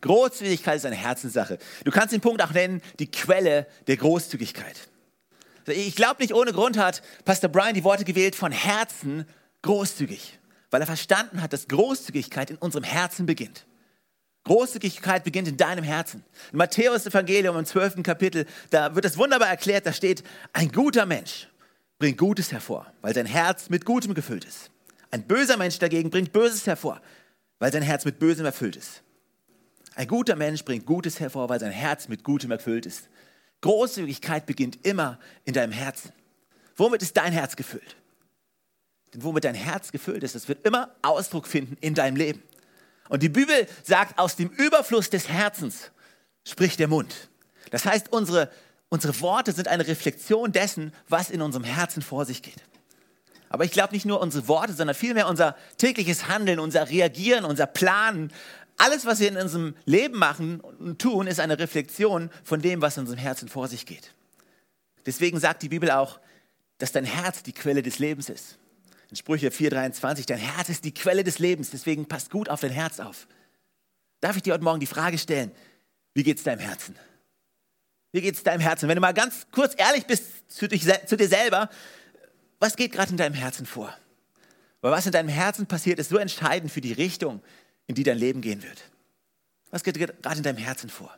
Großzügigkeit 0.00 0.76
ist 0.76 0.86
eine 0.86 0.96
Herzenssache. 0.96 1.58
Du 1.84 1.90
kannst 1.90 2.12
den 2.12 2.20
Punkt 2.20 2.42
auch 2.42 2.52
nennen, 2.52 2.82
die 2.98 3.10
Quelle 3.10 3.66
der 3.86 3.96
Großzügigkeit. 3.96 4.88
Ich 5.66 5.96
glaube 5.96 6.22
nicht 6.22 6.34
ohne 6.34 6.52
Grund 6.52 6.76
hat 6.76 7.02
Pastor 7.24 7.50
Brian 7.50 7.74
die 7.74 7.84
Worte 7.84 8.04
gewählt 8.04 8.36
von 8.36 8.52
Herzen 8.52 9.26
großzügig, 9.64 10.38
weil 10.70 10.80
er 10.80 10.86
verstanden 10.86 11.42
hat, 11.42 11.52
dass 11.52 11.68
Großzügigkeit 11.68 12.50
in 12.50 12.56
unserem 12.56 12.84
Herzen 12.84 13.26
beginnt. 13.26 13.66
Großzügigkeit 14.44 15.24
beginnt 15.24 15.48
in 15.48 15.56
deinem 15.56 15.84
Herzen. 15.84 16.22
Im 16.52 16.58
Matthäus 16.58 17.06
Evangelium 17.06 17.56
im 17.56 17.64
12. 17.64 18.02
Kapitel, 18.02 18.46
da 18.70 18.94
wird 18.94 19.06
es 19.06 19.16
wunderbar 19.16 19.48
erklärt, 19.48 19.86
da 19.86 19.92
steht, 19.92 20.22
ein 20.52 20.70
guter 20.70 21.06
Mensch 21.06 21.48
bringt 21.98 22.18
Gutes 22.18 22.52
hervor, 22.52 22.92
weil 23.00 23.14
sein 23.14 23.26
Herz 23.26 23.70
mit 23.70 23.86
Gutem 23.86 24.12
gefüllt 24.12 24.44
ist. 24.44 24.70
Ein 25.10 25.26
böser 25.26 25.56
Mensch 25.56 25.78
dagegen 25.78 26.10
bringt 26.10 26.32
Böses 26.32 26.66
hervor, 26.66 27.00
weil 27.58 27.72
sein 27.72 27.82
Herz 27.82 28.04
mit 28.04 28.18
Bösem 28.18 28.44
erfüllt 28.44 28.76
ist. 28.76 29.02
Ein 29.94 30.08
guter 30.08 30.36
Mensch 30.36 30.64
bringt 30.64 30.84
Gutes 30.84 31.20
hervor, 31.20 31.48
weil 31.48 31.60
sein 31.60 31.70
Herz 31.70 32.08
mit 32.08 32.22
Gutem 32.22 32.50
erfüllt 32.50 32.84
ist. 32.84 33.08
Großzügigkeit 33.62 34.44
beginnt 34.44 34.84
immer 34.84 35.18
in 35.44 35.54
deinem 35.54 35.72
Herzen. 35.72 36.12
Womit 36.76 37.00
ist 37.00 37.16
dein 37.16 37.32
Herz 37.32 37.56
gefüllt? 37.56 37.96
Womit 39.18 39.44
dein 39.44 39.54
Herz 39.54 39.92
gefüllt 39.92 40.22
ist, 40.22 40.34
das 40.34 40.48
wird 40.48 40.66
immer 40.66 40.94
Ausdruck 41.02 41.46
finden 41.46 41.76
in 41.80 41.94
deinem 41.94 42.16
Leben. 42.16 42.42
Und 43.08 43.22
die 43.22 43.28
Bibel 43.28 43.66
sagt, 43.82 44.18
aus 44.18 44.36
dem 44.36 44.48
Überfluss 44.48 45.10
des 45.10 45.28
Herzens 45.28 45.90
spricht 46.44 46.80
der 46.80 46.88
Mund. 46.88 47.28
Das 47.70 47.84
heißt, 47.84 48.12
unsere, 48.12 48.50
unsere 48.88 49.18
Worte 49.20 49.52
sind 49.52 49.68
eine 49.68 49.86
Reflexion 49.86 50.52
dessen, 50.52 50.92
was 51.08 51.30
in 51.30 51.42
unserem 51.42 51.64
Herzen 51.64 52.02
vor 52.02 52.24
sich 52.24 52.42
geht. 52.42 52.62
Aber 53.48 53.64
ich 53.64 53.70
glaube 53.70 53.92
nicht 53.92 54.06
nur 54.06 54.20
unsere 54.20 54.48
Worte, 54.48 54.72
sondern 54.72 54.96
vielmehr 54.96 55.28
unser 55.28 55.56
tägliches 55.76 56.28
Handeln, 56.28 56.58
unser 56.58 56.90
Reagieren, 56.90 57.44
unser 57.44 57.66
Planen, 57.66 58.32
alles, 58.76 59.06
was 59.06 59.20
wir 59.20 59.28
in 59.28 59.36
unserem 59.36 59.76
Leben 59.84 60.18
machen 60.18 60.60
und 60.60 61.00
tun, 61.00 61.26
ist 61.26 61.38
eine 61.38 61.58
Reflexion 61.58 62.30
von 62.42 62.60
dem, 62.60 62.82
was 62.82 62.96
in 62.96 63.02
unserem 63.02 63.20
Herzen 63.20 63.48
vor 63.48 63.68
sich 63.68 63.86
geht. 63.86 64.12
Deswegen 65.06 65.38
sagt 65.38 65.62
die 65.62 65.68
Bibel 65.68 65.90
auch, 65.90 66.18
dass 66.78 66.90
dein 66.90 67.04
Herz 67.04 67.42
die 67.42 67.52
Quelle 67.52 67.82
des 67.82 67.98
Lebens 67.98 68.28
ist. 68.28 68.58
In 69.10 69.16
Sprüche 69.16 69.48
4,23, 69.48 70.26
dein 70.26 70.38
Herz 70.38 70.68
ist 70.68 70.84
die 70.84 70.94
Quelle 70.94 71.24
des 71.24 71.38
Lebens, 71.38 71.70
deswegen 71.70 72.06
passt 72.06 72.30
gut 72.30 72.48
auf 72.48 72.60
dein 72.60 72.70
Herz 72.70 73.00
auf. 73.00 73.26
Darf 74.20 74.36
ich 74.36 74.42
dir 74.42 74.54
heute 74.54 74.64
Morgen 74.64 74.80
die 74.80 74.86
Frage 74.86 75.18
stellen, 75.18 75.52
wie 76.14 76.22
geht 76.22 76.38
es 76.38 76.44
deinem 76.44 76.60
Herzen? 76.60 76.96
Wie 78.12 78.20
geht 78.20 78.36
es 78.36 78.42
deinem 78.42 78.60
Herzen? 78.60 78.88
Wenn 78.88 78.94
du 78.94 79.00
mal 79.00 79.12
ganz 79.12 79.46
kurz 79.50 79.74
ehrlich 79.76 80.06
bist 80.06 80.24
zu, 80.48 80.68
dich, 80.68 80.86
zu 81.06 81.16
dir 81.16 81.28
selber, 81.28 81.68
was 82.60 82.76
geht 82.76 82.92
gerade 82.92 83.10
in 83.10 83.16
deinem 83.16 83.34
Herzen 83.34 83.66
vor? 83.66 83.94
Weil 84.80 84.92
was 84.92 85.06
in 85.06 85.12
deinem 85.12 85.28
Herzen 85.28 85.66
passiert, 85.66 85.98
ist 85.98 86.10
so 86.10 86.18
entscheidend 86.18 86.70
für 86.70 86.80
die 86.80 86.92
Richtung, 86.92 87.42
in 87.86 87.94
die 87.94 88.04
dein 88.04 88.18
Leben 88.18 88.40
gehen 88.40 88.62
wird. 88.62 88.82
Was 89.70 89.82
geht 89.82 89.98
gerade 89.98 90.36
in 90.36 90.42
deinem 90.42 90.58
Herzen 90.58 90.88
vor? 90.88 91.14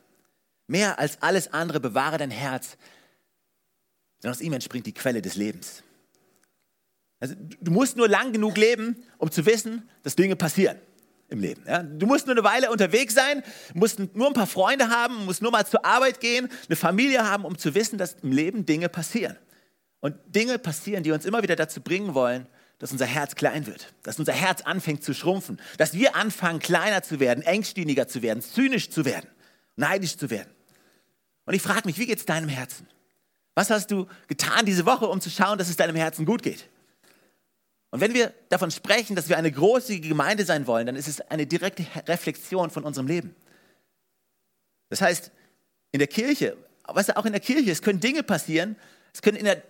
Mehr 0.67 0.99
als 0.99 1.21
alles 1.21 1.53
andere 1.53 1.79
bewahre 1.79 2.17
dein 2.17 2.31
Herz, 2.31 2.77
denn 4.23 4.31
aus 4.31 4.41
ihm 4.41 4.53
entspringt 4.53 4.85
die 4.85 4.93
Quelle 4.93 5.21
des 5.21 5.35
Lebens. 5.35 5.83
Also, 7.19 7.35
du 7.37 7.71
musst 7.71 7.97
nur 7.97 8.07
lang 8.07 8.31
genug 8.31 8.57
leben, 8.57 9.03
um 9.17 9.31
zu 9.31 9.45
wissen, 9.45 9.89
dass 10.03 10.15
Dinge 10.15 10.35
passieren 10.35 10.77
im 11.29 11.39
Leben. 11.39 11.63
Ja? 11.67 11.83
Du 11.83 12.05
musst 12.05 12.27
nur 12.27 12.35
eine 12.35 12.43
Weile 12.43 12.71
unterwegs 12.71 13.13
sein, 13.13 13.43
musst 13.73 13.99
nur 14.15 14.27
ein 14.27 14.33
paar 14.33 14.47
Freunde 14.47 14.89
haben, 14.89 15.25
musst 15.25 15.41
nur 15.41 15.51
mal 15.51 15.65
zur 15.65 15.83
Arbeit 15.85 16.19
gehen, 16.19 16.49
eine 16.67 16.75
Familie 16.75 17.29
haben, 17.29 17.45
um 17.45 17.57
zu 17.57 17.75
wissen, 17.75 17.97
dass 17.97 18.17
im 18.21 18.31
Leben 18.31 18.65
Dinge 18.65 18.89
passieren. 18.89 19.37
Und 19.99 20.15
Dinge 20.27 20.59
passieren, 20.59 21.03
die 21.03 21.11
uns 21.11 21.25
immer 21.25 21.41
wieder 21.41 21.55
dazu 21.55 21.81
bringen 21.81 22.13
wollen, 22.13 22.47
dass 22.79 22.91
unser 22.91 23.05
Herz 23.05 23.35
klein 23.35 23.65
wird, 23.65 23.93
dass 24.03 24.19
unser 24.19 24.33
Herz 24.33 24.61
anfängt 24.61 25.03
zu 25.03 25.13
schrumpfen, 25.13 25.59
dass 25.77 25.93
wir 25.93 26.15
anfangen, 26.15 26.59
kleiner 26.59 27.01
zu 27.01 27.19
werden, 27.19 27.43
engstirniger 27.43 28.07
zu 28.07 28.21
werden, 28.21 28.41
zynisch 28.41 28.91
zu 28.91 29.03
werden, 29.03 29.27
neidisch 29.75 30.15
zu 30.17 30.29
werden. 30.29 30.51
Und 31.45 31.55
ich 31.55 31.61
frage 31.61 31.81
mich, 31.85 31.97
wie 31.97 32.05
geht 32.05 32.19
es 32.19 32.25
deinem 32.25 32.49
Herzen? 32.49 32.87
Was 33.55 33.71
hast 33.71 33.89
du 33.89 34.05
getan 34.27 34.67
diese 34.67 34.85
Woche, 34.85 35.07
um 35.07 35.19
zu 35.19 35.31
schauen, 35.31 35.57
dass 35.57 35.69
es 35.69 35.77
deinem 35.77 35.95
Herzen 35.95 36.25
gut 36.25 36.43
geht? 36.43 36.69
Und 37.91 38.01
wenn 38.01 38.13
wir 38.13 38.33
davon 38.49 38.71
sprechen, 38.71 39.15
dass 39.15 39.29
wir 39.29 39.37
eine 39.37 39.51
großzügige 39.51 40.09
Gemeinde 40.09 40.45
sein 40.45 40.67
wollen, 40.67 40.85
dann 40.85 40.95
ist 40.95 41.07
es 41.07 41.21
eine 41.21 41.47
direkte 41.47 41.85
Reflexion 42.07 42.69
von 42.69 42.83
unserem 42.83 43.07
Leben. 43.07 43.35
Das 44.89 45.01
heißt, 45.01 45.31
in 45.91 45.99
der 45.99 46.07
Kirche, 46.07 46.57
was 46.85 47.09
auch 47.15 47.25
in 47.25 47.31
der 47.31 47.41
Kirche, 47.41 47.71
es 47.71 47.81
können 47.81 47.99
Dinge 47.99 48.23
passieren, 48.23 48.75
es 49.13 49.21
können 49.21 49.37
in 49.37 49.45
der 49.45 49.63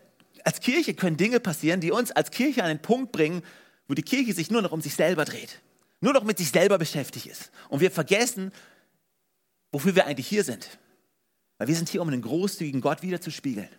als 0.44 0.62
Kirche 0.62 0.94
können 0.94 1.18
Dinge 1.18 1.40
passieren, 1.42 1.82
die 1.82 1.92
uns 1.92 2.12
als 2.12 2.32
Kirche 2.32 2.64
an 2.64 2.70
den 2.70 2.82
Punkt 2.82 3.12
bringen, 3.12 3.44
wo 3.88 3.94
die 3.94 4.02
Kirche 4.02 4.34
sich 4.34 4.50
nur 4.50 4.62
noch 4.62 4.72
um 4.72 4.82
sich 4.82 4.96
selber 4.96 5.26
dreht, 5.26 5.62
nur 6.00 6.14
noch 6.14 6.24
mit 6.24 6.38
sich 6.38 6.52
selber 6.52 6.78
beschäftigt 6.78 7.26
ist. 7.26 7.52
Und 7.68 7.82
wir 7.82 7.92
vergessen, 7.92 8.54
wofür 9.74 9.96
wir 9.96 10.06
eigentlich 10.06 10.28
hier 10.28 10.46
sind. 10.46 10.80
Weil 11.58 11.68
wir 11.68 11.76
sind 11.76 11.90
hier, 11.90 12.02
um 12.02 12.08
einen 12.08 12.22
großzügigen 12.22 12.80
Gott 12.80 13.02
wiederzuspiegeln 13.02 13.70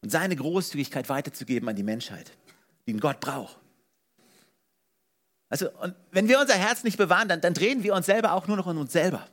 und 0.00 0.10
seine 0.10 0.34
Großzügigkeit 0.34 1.08
weiterzugeben 1.08 1.68
an 1.68 1.76
die 1.76 1.82
Menschheit, 1.82 2.32
die 2.86 2.92
einen 2.92 3.00
Gott 3.00 3.20
braucht. 3.20 3.61
Also, 5.52 5.70
und 5.82 5.94
wenn 6.12 6.28
wir 6.28 6.40
unser 6.40 6.54
Herz 6.54 6.82
nicht 6.82 6.96
bewahren, 6.96 7.28
dann, 7.28 7.42
dann 7.42 7.52
drehen 7.52 7.82
wir 7.82 7.92
uns 7.94 8.06
selber 8.06 8.32
auch 8.32 8.46
nur 8.46 8.56
noch 8.56 8.66
um 8.66 8.78
uns 8.78 8.90
selber. 8.90 9.28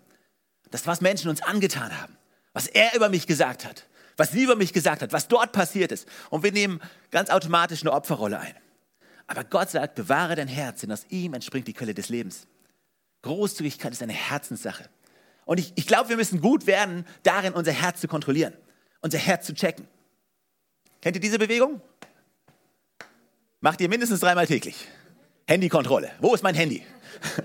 Das, 0.70 0.86
was 0.86 1.00
Menschen 1.00 1.30
uns 1.30 1.42
angetan 1.42 1.98
haben, 1.98 2.18
was 2.52 2.68
er 2.68 2.94
über 2.94 3.08
mich 3.08 3.26
gesagt 3.26 3.64
hat, 3.64 3.86
was 4.18 4.34
sie 4.34 4.44
über 4.44 4.58
mich 4.58 4.74
gesagt 4.74 5.02
hat, 5.02 5.14
was 5.14 5.30
dort 5.30 5.54
passiert 5.54 5.94
ist. 5.94 6.10
Und 6.30 6.44
wir 6.44 6.52
nehmen 6.52 6.82
ganz 7.10 7.30
automatisch 7.30 7.84
eine 7.84 7.94
Opferrolle 7.94 8.38
ein. 8.38 8.54
Aber 9.28 9.46
Gott 9.46 9.70
sagt, 9.70 9.96
bewahre 9.96 10.36
dein 10.36 10.50
Herz, 10.50 10.82
denn 10.82 10.92
aus 10.92 11.06
ihm 11.08 11.36
entspringt 11.36 11.70
die 11.70 11.74
Quelle 11.74 11.94
des 11.94 12.10
Lebens. 12.10 12.48
Großzügigkeit 13.22 13.94
ist 13.94 14.04
eine 14.04 14.12
Herzenssache. 14.12 14.90
Und 15.46 15.58
ich, 15.58 15.72
ich 15.76 15.88
glaube, 15.88 16.10
wir 16.10 16.18
müssen 16.18 16.42
gut 16.42 16.68
werden, 16.68 17.06
darin 17.24 17.54
unser 17.54 17.72
Herz 17.72 18.02
zu 18.02 18.10
kontrollieren, 18.10 18.54
unser 19.00 19.20
Herz 19.20 19.46
zu 19.46 19.54
checken. 19.54 19.88
Kennt 21.00 21.16
ihr 21.16 21.22
diese 21.22 21.40
Bewegung? 21.40 21.80
Macht 23.62 23.80
ihr 23.80 23.88
mindestens 23.88 24.20
dreimal 24.20 24.48
täglich. 24.48 24.86
Handykontrolle. 25.50 26.12
Wo 26.20 26.36
ist 26.36 26.44
mein 26.44 26.54
Handy? 26.54 26.86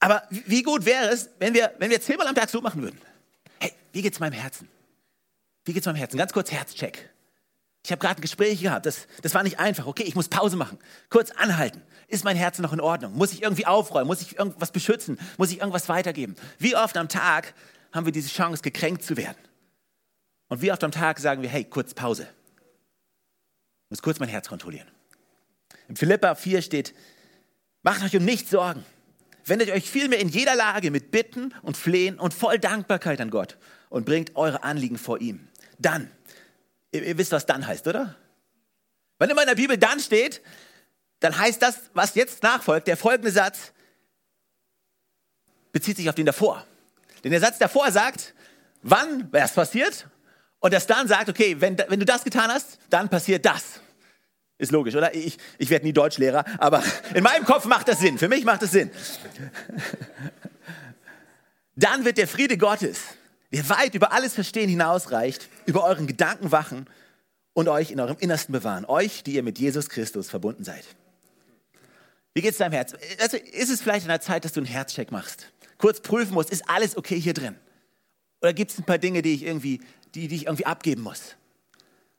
Aber 0.00 0.22
wie 0.30 0.62
gut 0.62 0.84
wäre 0.84 1.08
es, 1.08 1.30
wenn 1.40 1.52
wir, 1.52 1.72
wenn 1.78 1.90
wir 1.90 2.00
zehnmal 2.00 2.28
am 2.28 2.34
Tag 2.36 2.48
so 2.48 2.60
machen 2.60 2.80
würden? 2.80 3.00
Hey, 3.58 3.72
wie 3.92 4.02
geht's 4.02 4.20
meinem 4.20 4.34
Herzen? 4.34 4.68
Wie 5.64 5.72
geht's 5.72 5.84
meinem 5.84 5.96
Herzen? 5.96 6.16
Ganz 6.16 6.32
kurz 6.32 6.52
Herzcheck. 6.52 7.10
Ich 7.84 7.90
habe 7.90 8.00
gerade 8.00 8.20
ein 8.20 8.22
Gespräch 8.22 8.60
gehabt, 8.60 8.86
das, 8.86 9.08
das 9.22 9.34
war 9.34 9.42
nicht 9.42 9.58
einfach. 9.58 9.86
Okay, 9.86 10.04
ich 10.04 10.14
muss 10.14 10.28
Pause 10.28 10.56
machen, 10.56 10.78
kurz 11.10 11.32
anhalten. 11.32 11.82
Ist 12.06 12.22
mein 12.22 12.36
Herz 12.36 12.60
noch 12.60 12.72
in 12.72 12.80
Ordnung? 12.80 13.16
Muss 13.16 13.32
ich 13.32 13.42
irgendwie 13.42 13.66
aufräumen? 13.66 14.06
Muss 14.06 14.22
ich 14.22 14.38
irgendwas 14.38 14.70
beschützen? 14.70 15.18
Muss 15.38 15.50
ich 15.50 15.58
irgendwas 15.58 15.88
weitergeben? 15.88 16.36
Wie 16.58 16.76
oft 16.76 16.96
am 16.96 17.08
Tag 17.08 17.52
haben 17.92 18.06
wir 18.06 18.12
diese 18.12 18.28
Chance, 18.28 18.62
gekränkt 18.62 19.02
zu 19.02 19.16
werden? 19.16 19.38
Und 20.48 20.62
wie 20.62 20.70
oft 20.70 20.84
am 20.84 20.92
Tag 20.92 21.18
sagen 21.18 21.42
wir, 21.42 21.48
hey, 21.48 21.64
kurz 21.64 21.94
Pause. 21.94 22.28
Ich 23.86 23.90
muss 23.90 24.02
kurz 24.02 24.20
mein 24.20 24.28
Herz 24.28 24.48
kontrollieren. 24.48 24.88
Im 25.88 25.96
Philippa 25.96 26.34
4 26.34 26.62
steht, 26.62 26.94
macht 27.82 28.02
euch 28.02 28.16
um 28.16 28.24
nichts 28.24 28.50
Sorgen. 28.50 28.84
Wendet 29.44 29.70
euch 29.70 29.90
vielmehr 29.90 30.18
in 30.18 30.28
jeder 30.28 30.54
Lage 30.54 30.90
mit 30.90 31.10
Bitten 31.10 31.54
und 31.62 31.76
Flehen 31.76 32.18
und 32.18 32.34
voll 32.34 32.58
Dankbarkeit 32.58 33.20
an 33.20 33.30
Gott 33.30 33.56
und 33.88 34.04
bringt 34.04 34.36
eure 34.36 34.62
Anliegen 34.62 34.98
vor 34.98 35.20
ihm. 35.20 35.48
Dann, 35.78 36.10
ihr, 36.92 37.02
ihr 37.02 37.16
wisst, 37.16 37.32
was 37.32 37.46
dann 37.46 37.66
heißt, 37.66 37.86
oder? 37.86 38.16
Wenn 39.18 39.30
immer 39.30 39.42
in 39.42 39.48
der 39.48 39.54
Bibel 39.54 39.78
dann 39.78 40.00
steht, 40.00 40.42
dann 41.20 41.36
heißt 41.36 41.62
das, 41.62 41.90
was 41.94 42.14
jetzt 42.14 42.42
nachfolgt, 42.42 42.86
der 42.86 42.96
folgende 42.96 43.30
Satz, 43.30 43.72
bezieht 45.72 45.96
sich 45.96 46.08
auf 46.08 46.14
den 46.14 46.26
davor. 46.26 46.64
Denn 47.24 47.30
der 47.30 47.40
Satz 47.40 47.58
davor 47.58 47.90
sagt, 47.90 48.34
wann 48.82 49.28
was 49.32 49.52
passiert 49.52 50.06
und 50.60 50.72
das 50.72 50.86
dann 50.86 51.08
sagt, 51.08 51.28
okay, 51.28 51.60
wenn, 51.60 51.78
wenn 51.88 52.00
du 52.00 52.06
das 52.06 52.22
getan 52.22 52.50
hast, 52.50 52.78
dann 52.90 53.08
passiert 53.08 53.44
das. 53.44 53.80
Ist 54.58 54.72
logisch, 54.72 54.96
oder? 54.96 55.14
Ich, 55.14 55.38
ich 55.56 55.70
werde 55.70 55.86
nie 55.86 55.92
Deutschlehrer, 55.92 56.44
aber 56.58 56.82
in 57.14 57.22
meinem 57.22 57.44
Kopf 57.44 57.64
macht 57.64 57.86
das 57.88 58.00
Sinn. 58.00 58.18
Für 58.18 58.28
mich 58.28 58.44
macht 58.44 58.62
das 58.62 58.72
Sinn. 58.72 58.90
Dann 61.76 62.04
wird 62.04 62.18
der 62.18 62.26
Friede 62.26 62.58
Gottes, 62.58 62.98
der 63.52 63.68
weit 63.68 63.94
über 63.94 64.12
alles 64.12 64.34
Verstehen 64.34 64.68
hinausreicht, 64.68 65.48
über 65.64 65.84
euren 65.84 66.08
Gedanken 66.08 66.50
wachen 66.50 66.86
und 67.52 67.68
euch 67.68 67.92
in 67.92 68.00
eurem 68.00 68.16
Innersten 68.18 68.52
bewahren. 68.52 68.84
Euch, 68.84 69.22
die 69.22 69.34
ihr 69.34 69.44
mit 69.44 69.60
Jesus 69.60 69.88
Christus 69.88 70.28
verbunden 70.28 70.64
seid. 70.64 70.84
Wie 72.34 72.42
geht 72.42 72.52
es 72.52 72.58
deinem 72.58 72.72
Herz? 72.72 72.94
Also 73.20 73.36
ist 73.36 73.70
es 73.70 73.80
vielleicht 73.80 74.02
in 74.02 74.08
der 74.08 74.20
Zeit, 74.20 74.44
dass 74.44 74.52
du 74.52 74.60
einen 74.60 74.66
Herzcheck 74.66 75.12
machst? 75.12 75.52
Kurz 75.76 76.00
prüfen 76.00 76.34
musst, 76.34 76.50
ist 76.50 76.68
alles 76.68 76.96
okay 76.96 77.18
hier 77.18 77.34
drin? 77.34 77.54
Oder 78.40 78.52
gibt 78.52 78.72
es 78.72 78.78
ein 78.78 78.84
paar 78.84 78.98
Dinge, 78.98 79.22
die 79.22 79.34
ich 79.34 79.44
irgendwie, 79.44 79.80
die, 80.14 80.26
die 80.26 80.34
ich 80.34 80.46
irgendwie 80.46 80.66
abgeben 80.66 81.02
muss? 81.02 81.36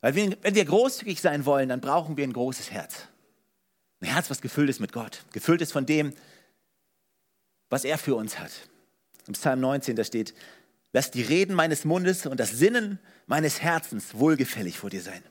Weil 0.02 0.16
wir, 0.16 0.38
wenn 0.42 0.56
wir 0.56 0.66
großzügig 0.66 1.20
sein 1.20 1.46
wollen, 1.46 1.70
dann 1.70 1.82
brauchen 1.82 2.18
wir 2.18 2.24
ein 2.24 2.34
großes 2.34 2.72
Herz. 2.72 3.08
Ein 4.02 4.08
Herz, 4.08 4.30
was 4.30 4.42
gefüllt 4.42 4.70
ist 4.70 4.80
mit 4.80 4.94
Gott, 4.94 5.26
gefüllt 5.34 5.62
ist 5.62 5.74
von 5.74 5.86
dem, 5.86 6.14
was 7.70 7.84
er 7.84 7.98
für 7.98 8.16
uns 8.16 8.40
hat. 8.40 8.52
Im 9.28 9.34
Psalm 9.34 9.60
19, 9.60 9.96
da 9.96 10.04
steht, 10.04 10.34
lass 10.94 11.12
die 11.12 11.22
Reden 11.22 11.54
meines 11.54 11.84
Mundes 11.84 12.26
und 12.26 12.40
das 12.40 12.52
Sinnen 12.52 12.98
meines 13.28 13.62
Herzens 13.62 14.16
wohlgefällig 14.16 14.80
vor 14.80 14.90
dir 14.90 15.02
sein. 15.02 15.22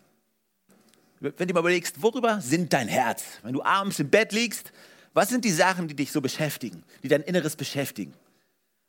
Wenn 1.21 1.49
du 1.49 1.55
mal 1.55 1.61
überlegst, 1.61 2.01
worüber 2.03 2.41
sind 2.41 2.73
dein 2.73 2.87
Herz? 2.87 3.25
Wenn 3.43 3.55
du 3.55 3.63
abends 3.63 3.99
im 3.99 4.11
Bett 4.11 4.33
liegst, 4.33 4.73
was 5.15 5.31
sind 5.31 5.45
die 5.45 5.51
Sachen, 5.51 5.89
die 5.89 5.97
dich 5.97 6.13
so 6.13 6.21
beschäftigen, 6.21 6.85
die 7.03 7.09
dein 7.09 7.23
Inneres 7.23 7.57
beschäftigen? 7.57 8.13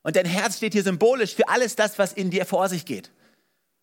Und 0.04 0.16
dein 0.16 0.26
Herz 0.26 0.58
steht 0.58 0.74
hier 0.74 0.84
symbolisch 0.84 1.34
für 1.34 1.48
alles 1.48 1.76
das, 1.76 1.98
was 1.98 2.14
in 2.14 2.30
dir 2.30 2.46
vor 2.46 2.70
sich 2.70 2.86
geht 2.86 3.10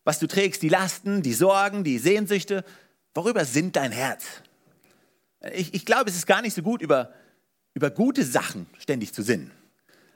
was 0.07 0.21
du 0.21 0.29
trägst, 0.29 0.63
die 0.63 0.69
Lasten, 0.69 1.21
die 1.21 1.35
Sorgen, 1.35 1.83
die 1.83 1.99
Sehnsüchte. 1.99 2.65
Worüber 3.13 3.45
sind 3.45 3.75
dein 3.75 3.91
Herz? 3.91 4.23
Ich, 5.53 5.75
ich 5.75 5.85
glaube, 5.85 6.09
es 6.09 6.17
ist 6.17 6.29
gar 6.29 6.43
nicht 6.43 6.55
so 6.55 6.63
gut, 6.63 6.81
über, 6.81 7.13
über 7.75 7.91
gute 7.91 8.25
Sachen 8.25 8.69
ständig 8.79 9.13
zu 9.13 9.23
sinnen. 9.23 9.51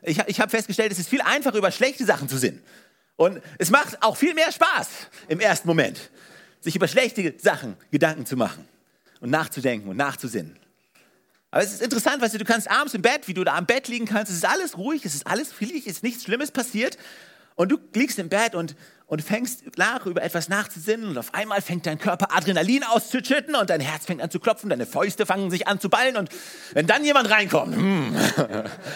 Ich, 0.02 0.20
ich 0.28 0.40
habe 0.40 0.48
festgestellt, 0.48 0.92
es 0.92 1.00
ist 1.00 1.08
viel 1.08 1.20
einfacher, 1.22 1.58
über 1.58 1.72
schlechte 1.72 2.04
Sachen 2.04 2.28
zu 2.28 2.38
sinnen. 2.38 2.62
Und 3.16 3.42
es 3.58 3.70
macht 3.70 4.00
auch 4.00 4.16
viel 4.16 4.32
mehr 4.32 4.52
Spaß 4.52 4.88
im 5.26 5.40
ersten 5.40 5.66
Moment, 5.66 6.10
sich 6.60 6.76
über 6.76 6.86
schlechte 6.86 7.34
Sachen 7.38 7.76
Gedanken 7.90 8.26
zu 8.26 8.36
machen 8.36 8.64
und 9.20 9.30
nachzudenken 9.30 9.88
und 9.88 9.96
nachzusinnen. 9.96 10.56
Aber 11.50 11.64
es 11.64 11.72
ist 11.72 11.82
interessant, 11.82 12.22
weißt 12.22 12.34
du, 12.34 12.38
du 12.38 12.44
kannst 12.44 12.70
abends 12.70 12.94
im 12.94 13.02
Bett, 13.02 13.26
wie 13.26 13.34
du 13.34 13.42
da 13.42 13.56
am 13.56 13.66
Bett 13.66 13.88
liegen 13.88 14.06
kannst, 14.06 14.30
es 14.30 14.38
ist 14.38 14.48
alles 14.48 14.78
ruhig, 14.78 15.04
es 15.04 15.16
ist 15.16 15.26
alles 15.26 15.52
friedlich, 15.52 15.88
es 15.88 15.94
ist 15.94 16.04
nichts 16.04 16.22
Schlimmes 16.22 16.52
passiert. 16.52 16.96
Und 17.54 17.70
du 17.70 17.78
liegst 17.94 18.18
im 18.18 18.28
Bett 18.28 18.54
und 18.54 18.76
und 19.10 19.22
fängst 19.22 19.76
nach, 19.76 20.06
über 20.06 20.22
etwas 20.22 20.48
nachzusinnen 20.48 21.08
und 21.08 21.18
auf 21.18 21.34
einmal 21.34 21.60
fängt 21.62 21.84
dein 21.84 21.98
Körper 21.98 22.28
Adrenalin 22.32 22.84
auszuschütten 22.84 23.56
und 23.56 23.68
dein 23.68 23.80
Herz 23.80 24.06
fängt 24.06 24.22
an 24.22 24.30
zu 24.30 24.38
klopfen, 24.38 24.70
deine 24.70 24.86
Fäuste 24.86 25.26
fangen 25.26 25.50
sich 25.50 25.66
an 25.66 25.80
zu 25.80 25.90
ballen 25.90 26.16
und 26.16 26.30
wenn 26.74 26.86
dann 26.86 27.04
jemand 27.04 27.28
reinkommt, 27.28 27.74
hm, 27.74 28.16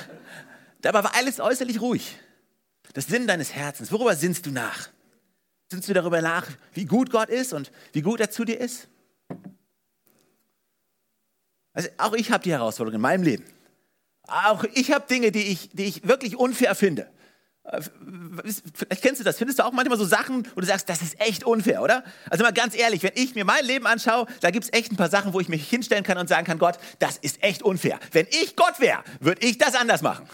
dabei 0.82 1.02
war 1.02 1.16
alles 1.16 1.40
äußerlich 1.40 1.80
ruhig. 1.80 2.16
Das 2.92 3.08
Sinn 3.08 3.26
deines 3.26 3.54
Herzens, 3.54 3.90
worüber 3.90 4.14
sinnst 4.14 4.46
du 4.46 4.52
nach? 4.52 4.88
Sinnst 5.68 5.88
du 5.88 5.94
darüber 5.94 6.22
nach, 6.22 6.46
wie 6.74 6.84
gut 6.84 7.10
Gott 7.10 7.28
ist 7.28 7.52
und 7.52 7.72
wie 7.92 8.02
gut 8.02 8.20
er 8.20 8.30
zu 8.30 8.44
dir 8.44 8.60
ist? 8.60 8.86
Also 11.72 11.88
auch 11.98 12.12
ich 12.12 12.30
habe 12.30 12.44
die 12.44 12.52
Herausforderung 12.52 12.94
in 12.94 13.00
meinem 13.00 13.24
Leben. 13.24 13.44
Auch 14.28 14.62
ich 14.74 14.92
habe 14.92 15.08
Dinge, 15.08 15.32
die 15.32 15.42
ich, 15.42 15.70
die 15.70 15.86
ich 15.86 16.06
wirklich 16.06 16.36
unfair 16.36 16.76
finde. 16.76 17.10
Vielleicht 17.66 19.02
kennst 19.02 19.20
du 19.20 19.24
das. 19.24 19.38
Findest 19.38 19.58
du 19.58 19.64
auch 19.64 19.72
manchmal 19.72 19.98
so 19.98 20.04
Sachen, 20.04 20.46
wo 20.54 20.60
du 20.60 20.66
sagst, 20.66 20.88
das 20.88 21.00
ist 21.00 21.18
echt 21.18 21.44
unfair, 21.44 21.82
oder? 21.82 22.04
Also 22.28 22.44
mal 22.44 22.52
ganz 22.52 22.76
ehrlich, 22.76 23.02
wenn 23.02 23.12
ich 23.14 23.34
mir 23.34 23.46
mein 23.46 23.64
Leben 23.64 23.86
anschaue, 23.86 24.26
da 24.42 24.50
gibt 24.50 24.64
es 24.64 24.72
echt 24.72 24.92
ein 24.92 24.96
paar 24.96 25.08
Sachen, 25.08 25.32
wo 25.32 25.40
ich 25.40 25.48
mich 25.48 25.68
hinstellen 25.68 26.04
kann 26.04 26.18
und 26.18 26.28
sagen 26.28 26.44
kann, 26.46 26.58
Gott, 26.58 26.78
das 26.98 27.16
ist 27.16 27.42
echt 27.42 27.62
unfair. 27.62 27.98
Wenn 28.12 28.26
ich 28.26 28.54
Gott 28.54 28.80
wäre, 28.80 29.02
würde 29.20 29.46
ich 29.46 29.56
das 29.56 29.74
anders 29.74 30.02
machen. 30.02 30.28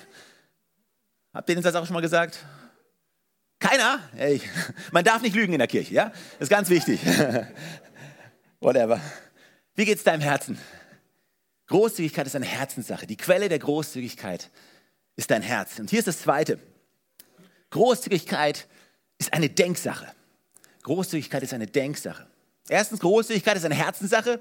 Habt 1.32 1.48
ihr 1.48 1.60
das 1.60 1.74
auch 1.76 1.86
schon 1.86 1.94
mal 1.94 2.00
gesagt? 2.00 2.44
Keiner? 3.60 4.00
Hey, 4.16 4.40
man 4.90 5.04
darf 5.04 5.22
nicht 5.22 5.36
lügen 5.36 5.52
in 5.52 5.60
der 5.60 5.68
Kirche, 5.68 5.94
ja? 5.94 6.08
Das 6.08 6.40
ist 6.40 6.50
ganz 6.50 6.68
wichtig. 6.68 7.00
Whatever. 8.60 9.00
Wie 9.76 9.84
geht 9.84 9.98
es 9.98 10.04
deinem 10.04 10.20
Herzen? 10.20 10.58
Großzügigkeit 11.68 12.26
ist 12.26 12.34
eine 12.34 12.46
Herzenssache. 12.46 13.06
Die 13.06 13.16
Quelle 13.16 13.48
der 13.48 13.60
Großzügigkeit 13.60 14.50
ist 15.14 15.30
dein 15.30 15.42
Herz. 15.42 15.78
Und 15.78 15.90
hier 15.90 16.00
ist 16.00 16.08
das 16.08 16.18
Zweite. 16.18 16.58
Großzügigkeit 17.70 18.66
ist 19.18 19.32
eine 19.32 19.48
Denksache. 19.48 20.06
Großzügigkeit 20.82 21.42
ist 21.42 21.54
eine 21.54 21.66
Denksache. 21.66 22.26
Erstens, 22.68 23.00
Großzügigkeit 23.00 23.56
ist 23.56 23.64
eine 23.64 23.74
Herzenssache. 23.74 24.40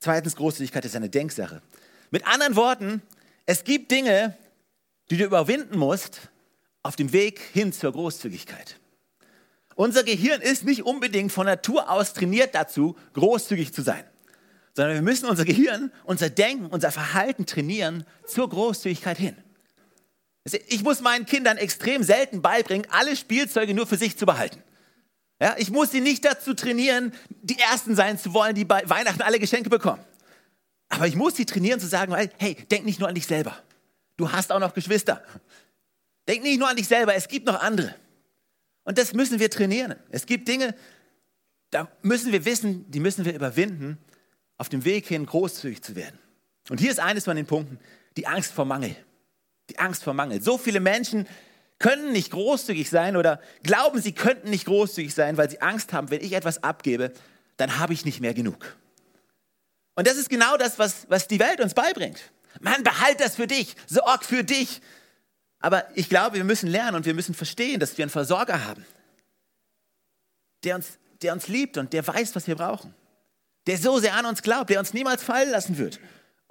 Zweitens, 0.00 0.36
Großzügigkeit 0.36 0.84
ist 0.84 0.96
eine 0.96 1.08
Denksache. 1.08 1.62
Mit 2.10 2.26
anderen 2.26 2.56
Worten, 2.56 3.02
es 3.46 3.64
gibt 3.64 3.90
Dinge, 3.90 4.36
die 5.10 5.16
du 5.16 5.24
überwinden 5.24 5.78
musst 5.78 6.30
auf 6.82 6.96
dem 6.96 7.12
Weg 7.12 7.40
hin 7.52 7.72
zur 7.72 7.92
Großzügigkeit. 7.92 8.78
Unser 9.74 10.04
Gehirn 10.04 10.40
ist 10.40 10.64
nicht 10.64 10.84
unbedingt 10.84 11.32
von 11.32 11.46
Natur 11.46 11.90
aus 11.90 12.12
trainiert 12.12 12.54
dazu, 12.54 12.96
großzügig 13.14 13.72
zu 13.72 13.82
sein, 13.82 14.04
sondern 14.74 14.94
wir 14.94 15.02
müssen 15.02 15.26
unser 15.26 15.44
Gehirn, 15.44 15.90
unser 16.04 16.30
Denken, 16.30 16.66
unser 16.66 16.90
Verhalten 16.90 17.46
trainieren 17.46 18.04
zur 18.26 18.48
Großzügigkeit 18.48 19.18
hin. 19.18 19.36
Ich 20.44 20.82
muss 20.82 21.00
meinen 21.00 21.24
Kindern 21.24 21.56
extrem 21.56 22.02
selten 22.02 22.42
beibringen, 22.42 22.86
alle 22.90 23.14
Spielzeuge 23.16 23.74
nur 23.74 23.86
für 23.86 23.96
sich 23.96 24.16
zu 24.16 24.26
behalten. 24.26 24.62
Ja, 25.40 25.54
ich 25.58 25.70
muss 25.70 25.90
sie 25.90 26.00
nicht 26.00 26.24
dazu 26.24 26.54
trainieren, 26.54 27.12
die 27.42 27.58
Ersten 27.58 27.94
sein 27.96 28.18
zu 28.18 28.32
wollen, 28.34 28.54
die 28.54 28.64
bei 28.64 28.88
Weihnachten 28.88 29.22
alle 29.22 29.38
Geschenke 29.38 29.70
bekommen. 29.70 30.02
Aber 30.88 31.06
ich 31.06 31.16
muss 31.16 31.36
sie 31.36 31.46
trainieren 31.46 31.80
zu 31.80 31.86
sagen, 31.86 32.14
hey, 32.38 32.54
denk 32.70 32.84
nicht 32.84 33.00
nur 33.00 33.08
an 33.08 33.14
dich 33.14 33.26
selber. 33.26 33.56
Du 34.16 34.30
hast 34.30 34.52
auch 34.52 34.60
noch 34.60 34.74
Geschwister. 34.74 35.24
Denk 36.28 36.42
nicht 36.42 36.58
nur 36.58 36.68
an 36.68 36.76
dich 36.76 36.86
selber, 36.86 37.14
es 37.14 37.28
gibt 37.28 37.46
noch 37.46 37.60
andere. 37.60 37.94
Und 38.84 38.98
das 38.98 39.12
müssen 39.14 39.38
wir 39.38 39.50
trainieren. 39.50 39.96
Es 40.10 40.26
gibt 40.26 40.46
Dinge, 40.48 40.74
da 41.70 41.88
müssen 42.02 42.32
wir 42.32 42.44
wissen, 42.44 42.88
die 42.90 43.00
müssen 43.00 43.24
wir 43.24 43.34
überwinden, 43.34 43.98
auf 44.58 44.68
dem 44.68 44.84
Weg 44.84 45.06
hin 45.06 45.26
großzügig 45.26 45.82
zu 45.82 45.96
werden. 45.96 46.18
Und 46.68 46.78
hier 46.78 46.90
ist 46.90 47.00
eines 47.00 47.24
von 47.24 47.34
den 47.34 47.46
Punkten, 47.46 47.78
die 48.16 48.26
Angst 48.26 48.52
vor 48.52 48.64
Mangel. 48.64 48.94
Die 49.70 49.78
Angst 49.78 50.02
vor 50.02 50.14
Mangel. 50.14 50.42
So 50.42 50.58
viele 50.58 50.80
Menschen 50.80 51.26
können 51.78 52.12
nicht 52.12 52.30
großzügig 52.30 52.88
sein 52.88 53.16
oder 53.16 53.40
glauben, 53.62 54.00
sie 54.00 54.12
könnten 54.12 54.50
nicht 54.50 54.66
großzügig 54.66 55.14
sein, 55.14 55.36
weil 55.36 55.50
sie 55.50 55.60
Angst 55.60 55.92
haben, 55.92 56.10
wenn 56.10 56.22
ich 56.22 56.32
etwas 56.32 56.62
abgebe, 56.62 57.12
dann 57.56 57.78
habe 57.78 57.92
ich 57.92 58.04
nicht 58.04 58.20
mehr 58.20 58.34
genug. 58.34 58.76
Und 59.94 60.06
das 60.06 60.16
ist 60.16 60.30
genau 60.30 60.56
das, 60.56 60.78
was, 60.78 61.06
was 61.08 61.28
die 61.28 61.40
Welt 61.40 61.60
uns 61.60 61.74
beibringt. 61.74 62.20
Man, 62.60 62.82
behalt 62.82 63.20
das 63.20 63.36
für 63.36 63.46
dich, 63.46 63.74
sorg 63.86 64.24
für 64.24 64.44
dich. 64.44 64.80
Aber 65.58 65.86
ich 65.94 66.08
glaube, 66.08 66.36
wir 66.36 66.44
müssen 66.44 66.68
lernen 66.68 66.96
und 66.96 67.06
wir 67.06 67.14
müssen 67.14 67.34
verstehen, 67.34 67.80
dass 67.80 67.96
wir 67.98 68.04
einen 68.04 68.10
Versorger 68.10 68.64
haben, 68.64 68.84
der 70.64 70.76
uns, 70.76 70.98
der 71.22 71.32
uns 71.32 71.48
liebt 71.48 71.78
und 71.78 71.92
der 71.92 72.06
weiß, 72.06 72.34
was 72.34 72.46
wir 72.46 72.56
brauchen. 72.56 72.94
Der 73.66 73.78
so 73.78 73.98
sehr 73.98 74.14
an 74.14 74.26
uns 74.26 74.42
glaubt, 74.42 74.70
der 74.70 74.80
uns 74.80 74.92
niemals 74.92 75.22
fallen 75.22 75.50
lassen 75.50 75.78
wird. 75.78 76.00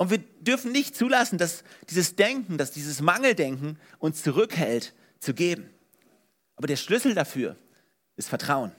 Und 0.01 0.09
wir 0.09 0.17
dürfen 0.17 0.71
nicht 0.71 0.95
zulassen, 0.95 1.37
dass 1.37 1.63
dieses 1.91 2.15
Denken, 2.15 2.57
dass 2.57 2.71
dieses 2.71 3.01
Mangeldenken 3.01 3.77
uns 3.99 4.23
zurückhält, 4.23 4.95
zu 5.19 5.35
geben. 5.35 5.69
Aber 6.55 6.65
der 6.65 6.75
Schlüssel 6.75 7.13
dafür 7.13 7.55
ist 8.15 8.27
Vertrauen. 8.27 8.71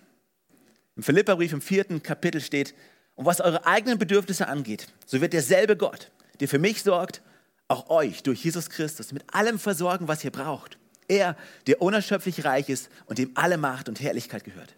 Im 0.96 1.04
Philipperbrief 1.04 1.52
im 1.52 1.60
vierten 1.60 2.02
Kapitel 2.02 2.40
steht, 2.40 2.74
Und 3.14 3.24
was 3.24 3.40
eure 3.40 3.66
eigenen 3.66 4.00
Bedürfnisse 4.00 4.48
angeht, 4.48 4.88
so 5.06 5.20
wird 5.20 5.32
derselbe 5.32 5.76
Gott, 5.76 6.10
der 6.40 6.48
für 6.48 6.58
mich 6.58 6.82
sorgt, 6.82 7.22
auch 7.68 7.88
euch 7.88 8.24
durch 8.24 8.42
Jesus 8.44 8.68
Christus 8.68 9.12
mit 9.12 9.22
allem 9.32 9.60
versorgen, 9.60 10.08
was 10.08 10.24
ihr 10.24 10.32
braucht. 10.32 10.76
Er, 11.06 11.36
der 11.68 11.80
unerschöpflich 11.80 12.44
reich 12.44 12.68
ist 12.68 12.90
und 13.06 13.18
dem 13.18 13.30
alle 13.36 13.58
Macht 13.58 13.88
und 13.88 14.00
Herrlichkeit 14.00 14.42
gehört. 14.42 14.74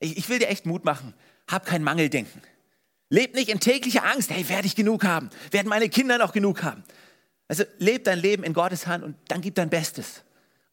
Ich, 0.00 0.16
ich 0.16 0.26
will 0.30 0.38
dir 0.38 0.48
echt 0.48 0.64
Mut 0.64 0.86
machen. 0.86 1.12
Hab 1.50 1.66
kein 1.66 1.82
Mangeldenken. 1.82 2.40
Leb 3.10 3.34
nicht 3.34 3.48
in 3.48 3.60
täglicher 3.60 4.04
Angst. 4.04 4.30
Hey, 4.30 4.48
werde 4.48 4.66
ich 4.66 4.76
genug 4.76 5.04
haben? 5.04 5.30
Werden 5.50 5.68
meine 5.68 5.88
Kinder 5.88 6.18
noch 6.18 6.32
genug 6.32 6.62
haben? 6.62 6.84
Also 7.48 7.64
leb 7.78 8.04
dein 8.04 8.18
Leben 8.18 8.44
in 8.44 8.52
Gottes 8.52 8.86
Hand 8.86 9.02
und 9.02 9.16
dann 9.28 9.40
gib 9.40 9.54
dein 9.54 9.70
Bestes. 9.70 10.22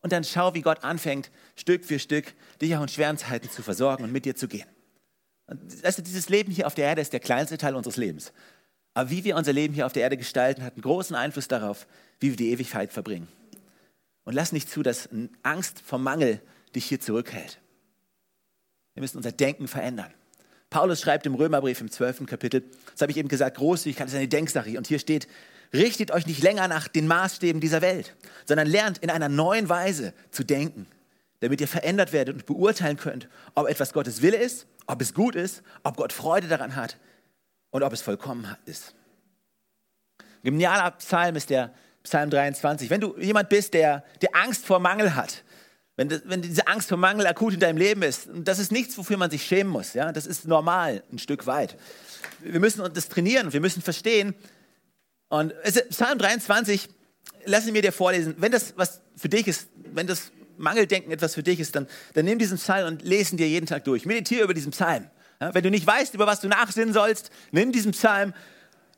Und 0.01 0.11
dann 0.11 0.23
schau, 0.23 0.53
wie 0.53 0.61
Gott 0.61 0.83
anfängt, 0.83 1.31
Stück 1.55 1.85
für 1.85 1.97
Stück 1.97 2.33
dich 2.61 2.75
auch 2.75 2.81
in 2.81 2.89
schweren 2.89 3.17
Zeiten 3.17 3.49
zu 3.49 3.63
versorgen 3.63 4.03
und 4.03 4.11
mit 4.11 4.25
dir 4.25 4.35
zu 4.35 4.47
gehen. 4.47 4.67
Also 5.83 6.01
dieses 6.01 6.29
Leben 6.29 6.51
hier 6.51 6.67
auf 6.67 6.75
der 6.75 6.85
Erde 6.85 7.01
ist 7.01 7.13
der 7.13 7.19
kleinste 7.19 7.57
Teil 7.57 7.75
unseres 7.75 7.97
Lebens. 7.97 8.33
Aber 8.93 9.09
wie 9.09 9.23
wir 9.23 9.35
unser 9.35 9.53
Leben 9.53 9.73
hier 9.73 9.85
auf 9.85 9.93
der 9.93 10.03
Erde 10.03 10.17
gestalten, 10.17 10.63
hat 10.63 10.73
einen 10.73 10.81
großen 10.81 11.15
Einfluss 11.15 11.47
darauf, 11.47 11.87
wie 12.19 12.29
wir 12.29 12.37
die 12.37 12.51
Ewigkeit 12.51 12.91
verbringen. 12.91 13.27
Und 14.23 14.33
lass 14.33 14.51
nicht 14.51 14.69
zu, 14.69 14.83
dass 14.83 15.09
Angst 15.43 15.81
vor 15.81 15.99
Mangel 15.99 16.41
dich 16.75 16.85
hier 16.85 16.99
zurückhält. 16.99 17.59
Wir 18.93 19.01
müssen 19.01 19.17
unser 19.17 19.31
Denken 19.31 19.67
verändern. 19.67 20.13
Paulus 20.69 21.01
schreibt 21.01 21.25
im 21.25 21.36
Römerbrief 21.36 21.79
im 21.81 21.89
12. 21.89 22.25
Kapitel, 22.25 22.63
das 22.91 23.01
habe 23.01 23.12
ich 23.12 23.17
eben 23.17 23.29
gesagt, 23.29 23.57
Großzügigkeit 23.57 24.07
ist 24.07 24.15
eine 24.15 24.27
Denksache. 24.27 24.77
Und 24.77 24.88
hier 24.88 25.00
steht, 25.00 25.27
richtet 25.74 26.12
euch 26.12 26.25
nicht 26.25 26.43
länger 26.43 26.67
nach 26.67 26.88
den 26.88 27.07
Maßstäben 27.07 27.62
dieser 27.62 27.81
Welt, 27.81 28.15
sondern 28.45 28.67
lernt 28.67 28.98
in 29.00 29.10
einer 29.10 29.29
neuen 29.29 29.69
Weise 29.69 30.13
zu 30.31 30.43
denken, 30.43 30.88
damit 31.39 31.62
ihr 31.62 31.67
verändert 31.67 32.13
werdet 32.13 32.36
und 32.36 32.45
beurteilen 32.45 32.98
könnt, 32.98 33.29
ob 33.53 33.67
etwas 33.67 33.93
Gottes 33.93 34.22
Wille 34.22 34.38
ist, 34.38 34.67
ob 34.88 35.01
es 35.01 35.13
gut 35.13 35.36
ist, 35.36 35.63
ob 35.84 35.98
Gott 35.98 36.13
Freude 36.13 36.48
daran 36.48 36.75
hat 36.75 36.98
und 37.72 37.84
ob 37.84 37.93
es 37.93 38.01
vollkommen 38.01 38.48
ist. 38.65 38.95
Genialer 40.43 40.91
Psalm 40.91 41.36
ist 41.36 41.50
der 41.50 41.74
Psalm 42.03 42.29
23. 42.29 42.89
Wenn 42.89 43.01
du 43.01 43.17
jemand 43.17 43.50
bist, 43.50 43.74
der, 43.74 44.03
der 44.22 44.36
Angst 44.36 44.65
vor 44.65 44.79
Mangel 44.79 45.15
hat, 45.15 45.43
wenn, 45.97 46.09
das, 46.09 46.21
wenn 46.25 46.41
diese 46.41 46.67
Angst 46.67 46.89
vor 46.89 46.97
Mangel 46.97 47.25
akut 47.25 47.53
in 47.53 47.59
deinem 47.59 47.77
Leben 47.77 48.01
ist, 48.01 48.27
das 48.33 48.59
ist 48.59 48.71
nichts, 48.71 48.97
wofür 48.97 49.17
man 49.17 49.31
sich 49.31 49.43
schämen 49.45 49.71
muss. 49.71 49.93
Ja? 49.93 50.11
Das 50.11 50.25
ist 50.25 50.45
normal, 50.45 51.03
ein 51.11 51.19
Stück 51.19 51.47
weit. 51.47 51.77
Wir 52.41 52.59
müssen 52.59 52.83
das 52.93 53.07
trainieren, 53.07 53.53
wir 53.53 53.61
müssen 53.61 53.81
verstehen. 53.81 54.35
Und 55.29 55.53
Psalm 55.89 56.17
23, 56.17 56.89
lass 57.45 57.65
ihn 57.65 57.73
mir 57.73 57.81
dir 57.81 57.93
vorlesen. 57.93 58.35
Wenn 58.37 58.51
das 58.51 58.73
was 58.75 59.01
für 59.15 59.29
dich 59.29 59.47
ist, 59.47 59.69
wenn 59.93 60.07
das 60.07 60.31
Mangeldenken 60.57 61.11
etwas 61.11 61.33
für 61.33 61.43
dich 61.43 61.59
ist, 61.59 61.75
dann, 61.75 61.87
dann 62.13 62.25
nimm 62.25 62.39
diesen 62.39 62.57
Psalm 62.57 62.87
und 62.87 63.01
lesen 63.01 63.37
dir 63.37 63.47
jeden 63.47 63.65
Tag 63.65 63.85
durch. 63.85 64.05
Meditiere 64.05 64.43
über 64.43 64.53
diesen 64.53 64.71
Psalm. 64.71 65.09
Ja? 65.39 65.53
Wenn 65.53 65.63
du 65.63 65.71
nicht 65.71 65.87
weißt, 65.87 66.13
über 66.13 66.27
was 66.27 66.41
du 66.41 66.47
nachsinnen 66.47 66.93
sollst, 66.93 67.29
nimm 67.51 67.71
diesen 67.71 67.91
Psalm 67.91 68.33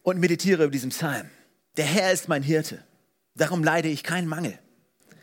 und 0.01 0.19
meditiere 0.19 0.63
über 0.63 0.71
diesen 0.71 0.89
Psalm. 0.89 1.29
Der 1.77 1.85
Herr 1.85 2.11
ist 2.11 2.27
mein 2.27 2.41
Hirte. 2.41 2.83
Darum 3.35 3.63
leide 3.63 3.87
ich 3.87 4.03
keinen 4.03 4.27
Mangel. 4.27 4.57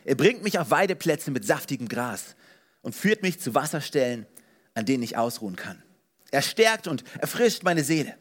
Er 0.05 0.15
bringt 0.15 0.43
mich 0.43 0.59
auf 0.59 0.71
Weideplätze 0.71 1.31
mit 1.31 1.45
saftigem 1.45 1.89
Gras 1.89 2.37
und 2.83 2.95
führt 2.95 3.23
mich 3.23 3.41
zu 3.41 3.55
Wasserstellen, 3.55 4.27
an 4.75 4.85
denen 4.85 5.03
ich 5.03 5.17
ausruhen 5.17 5.57
kann. 5.57 5.83
Er 6.31 6.43
stärkt 6.43 6.87
und 6.89 7.05
erfrischt 7.21 7.63
meine 7.63 7.85
Seele. 7.85 8.15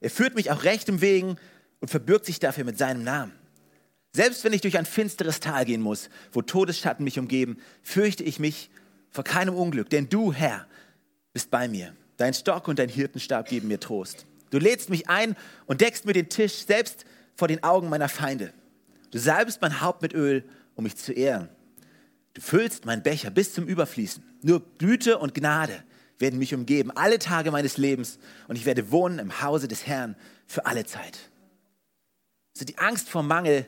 Er 0.00 0.10
führt 0.10 0.34
mich 0.34 0.50
auf 0.50 0.64
rechtem 0.64 1.00
Wegen 1.00 1.36
und 1.80 1.88
verbirgt 1.88 2.26
sich 2.26 2.38
dafür 2.38 2.64
mit 2.64 2.76
seinem 2.76 3.02
Namen. 3.02 3.32
Selbst 4.12 4.44
wenn 4.44 4.52
ich 4.52 4.60
durch 4.60 4.76
ein 4.76 4.84
finsteres 4.84 5.40
Tal 5.40 5.64
gehen 5.64 5.80
muss, 5.80 6.10
wo 6.32 6.42
Todesschatten 6.42 7.04
mich 7.04 7.18
umgeben, 7.18 7.56
fürchte 7.82 8.22
ich 8.24 8.38
mich 8.38 8.68
vor 9.10 9.24
keinem 9.24 9.54
Unglück, 9.54 9.88
denn 9.88 10.08
du, 10.08 10.32
Herr, 10.32 10.66
bist 11.32 11.50
bei 11.50 11.66
mir. 11.68 11.94
Dein 12.18 12.34
Stock 12.34 12.68
und 12.68 12.78
dein 12.78 12.90
Hirtenstab 12.90 13.48
geben 13.48 13.68
mir 13.68 13.80
Trost. 13.80 14.26
Du 14.50 14.58
lädst 14.58 14.90
mich 14.90 15.08
ein 15.08 15.34
und 15.66 15.80
deckst 15.80 16.04
mir 16.04 16.12
den 16.12 16.28
Tisch 16.28 16.66
selbst 16.66 17.06
vor 17.36 17.48
den 17.48 17.62
Augen 17.62 17.88
meiner 17.88 18.08
Feinde. 18.08 18.52
Du 19.10 19.18
salbst 19.18 19.62
mein 19.62 19.80
Haupt 19.80 20.02
mit 20.02 20.12
Öl 20.12 20.44
um 20.74 20.84
mich 20.84 20.96
zu 20.96 21.12
ehren. 21.12 21.48
Du 22.34 22.40
füllst 22.40 22.86
meinen 22.86 23.02
Becher 23.02 23.30
bis 23.30 23.52
zum 23.52 23.66
Überfließen. 23.66 24.24
Nur 24.42 24.62
Güte 24.78 25.18
und 25.18 25.34
Gnade 25.34 25.84
werden 26.18 26.38
mich 26.38 26.54
umgeben, 26.54 26.90
alle 26.92 27.18
Tage 27.18 27.50
meines 27.50 27.76
Lebens, 27.76 28.18
und 28.48 28.56
ich 28.56 28.64
werde 28.64 28.90
wohnen 28.90 29.18
im 29.18 29.42
Hause 29.42 29.68
des 29.68 29.86
Herrn 29.86 30.16
für 30.46 30.66
alle 30.66 30.86
Zeit. 30.86 31.18
Also 32.54 32.64
die 32.64 32.78
Angst 32.78 33.08
vor 33.08 33.22
Mangel 33.22 33.66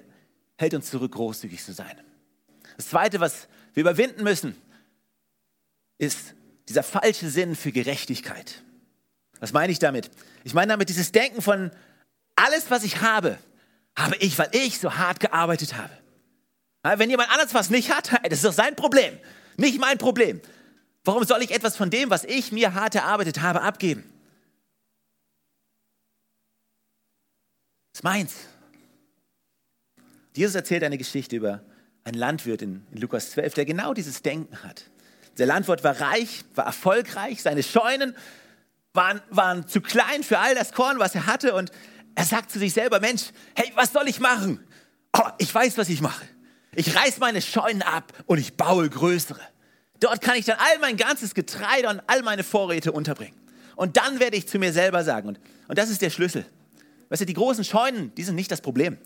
hält 0.57 0.75
uns 0.75 0.89
zurück, 0.91 1.13
großzügig 1.13 1.63
zu 1.63 1.73
sein. 1.73 2.01
Das 2.77 2.89
Zweite, 2.89 3.21
was 3.21 3.49
wir 3.75 3.83
überwinden 3.83 4.23
müssen, 4.23 4.57
ist 5.99 6.35
dieser 6.69 6.83
falsche 6.83 7.29
Sinn 7.29 7.57
für 7.57 7.73
Gerechtigkeit. 7.73 8.63
Was 9.41 9.53
meine 9.53 9.73
ich 9.73 9.79
damit? 9.79 10.11
Ich 10.45 10.55
meine 10.55 10.73
damit 10.73 10.89
dieses 10.89 11.13
Denken 11.13 11.43
von, 11.43 11.71
alles, 12.37 12.71
was 12.71 12.85
ich 12.85 13.01
habe, 13.01 13.39
habe 13.97 14.17
ich, 14.17 14.39
weil 14.39 14.49
ich 14.53 14.79
so 14.79 14.97
hart 14.97 15.21
gearbeitet 15.21 15.77
habe. 15.77 15.93
Wenn 16.85 17.09
jemand 17.09 17.31
anders 17.31 17.55
was 17.55 17.71
nicht 17.71 17.91
hat, 17.91 18.13
das 18.25 18.35
ist 18.35 18.45
doch 18.45 18.53
sein 18.53 18.77
Problem, 18.77 19.19
nicht 19.57 19.81
mein 19.81 19.99
Problem. 19.99 20.41
Warum 21.03 21.25
soll 21.25 21.43
ich 21.43 21.51
etwas 21.51 21.77
von 21.77 21.91
dem, 21.91 22.11
was 22.11 22.25
ich 22.25 22.53
mir 22.53 22.75
hart 22.75 22.95
erarbeitet 22.95 23.43
habe, 23.43 23.63
abgeben? 23.63 24.05
Das 27.93 28.01
ist 28.01 28.05
meins. 28.05 28.35
Jesus 30.35 30.55
erzählt 30.55 30.83
eine 30.83 30.99
Geschichte 30.99 31.37
über 31.37 31.63
einen 32.05 32.19
Landwirt 32.19 32.63
in, 32.63 32.87
in 32.91 32.99
Lukas 32.99 33.31
12, 33.33 33.55
der 33.55 33.65
genau 33.65 33.95
dieses 33.95 34.23
Denken 34.23 34.63
hat. 34.63 34.91
Der 35.39 35.47
Landwirt 35.47 35.85
war 35.85 36.01
reich, 36.01 36.45
war 36.55 36.67
erfolgreich, 36.67 37.43
seine 37.43 37.63
Scheunen 37.63 38.15
waren, 38.93 39.21
waren 39.31 39.67
zu 39.69 39.81
klein 39.81 40.23
für 40.23 40.39
all 40.39 40.55
das 40.55 40.73
Korn, 40.73 40.99
was 40.99 41.15
er 41.15 41.27
hatte. 41.27 41.55
Und 41.55 41.71
er 42.15 42.25
sagt 42.25 42.51
zu 42.51 42.59
sich 42.59 42.73
selber, 42.73 43.01
Mensch, 43.01 43.31
hey, 43.55 43.73
was 43.75 43.93
soll 43.93 44.09
ich 44.09 44.21
machen? 44.21 44.61
Oh, 45.17 45.29
ich 45.39 45.55
weiß, 45.55 45.79
was 45.79 45.89
ich 45.89 46.01
mache. 46.01 46.25
Ich 46.77 46.97
reiß 46.97 47.19
meine 47.19 47.41
Scheunen 47.41 47.83
ab 47.83 48.13
und 48.27 48.39
ich 48.39 48.55
baue 48.55 48.89
größere. 48.89 49.41
Dort 50.01 50.21
kann 50.21 50.37
ich 50.37 50.45
dann 50.45 50.59
all 50.59 50.79
mein 50.81 50.97
ganzes 50.97 51.35
Getreide 51.35 51.89
und 51.89 52.03
all 52.07 52.23
meine 52.23 52.43
Vorräte 52.43 52.93
unterbringen. 52.93 53.39
Und 53.77 53.97
dann 53.97 54.21
werde 54.21 54.37
ich 54.37 54.49
zu 54.49 54.59
mir 54.59 54.73
selber 54.73 55.05
sagen, 55.05 55.29
und, 55.29 55.41
und 55.69 55.79
das 55.79 55.91
ist 55.91 56.03
der 56.03 56.11
Schlüssel. 56.11 56.45
Weißt 57.09 57.23
du, 57.23 57.27
die 57.27 57.35
großen 57.35 57.65
Scheunen, 57.65 58.15
die 58.15 58.23
sind 58.23 58.35
nicht 58.35 58.51
das 58.51 58.61
Problem. 58.61 58.99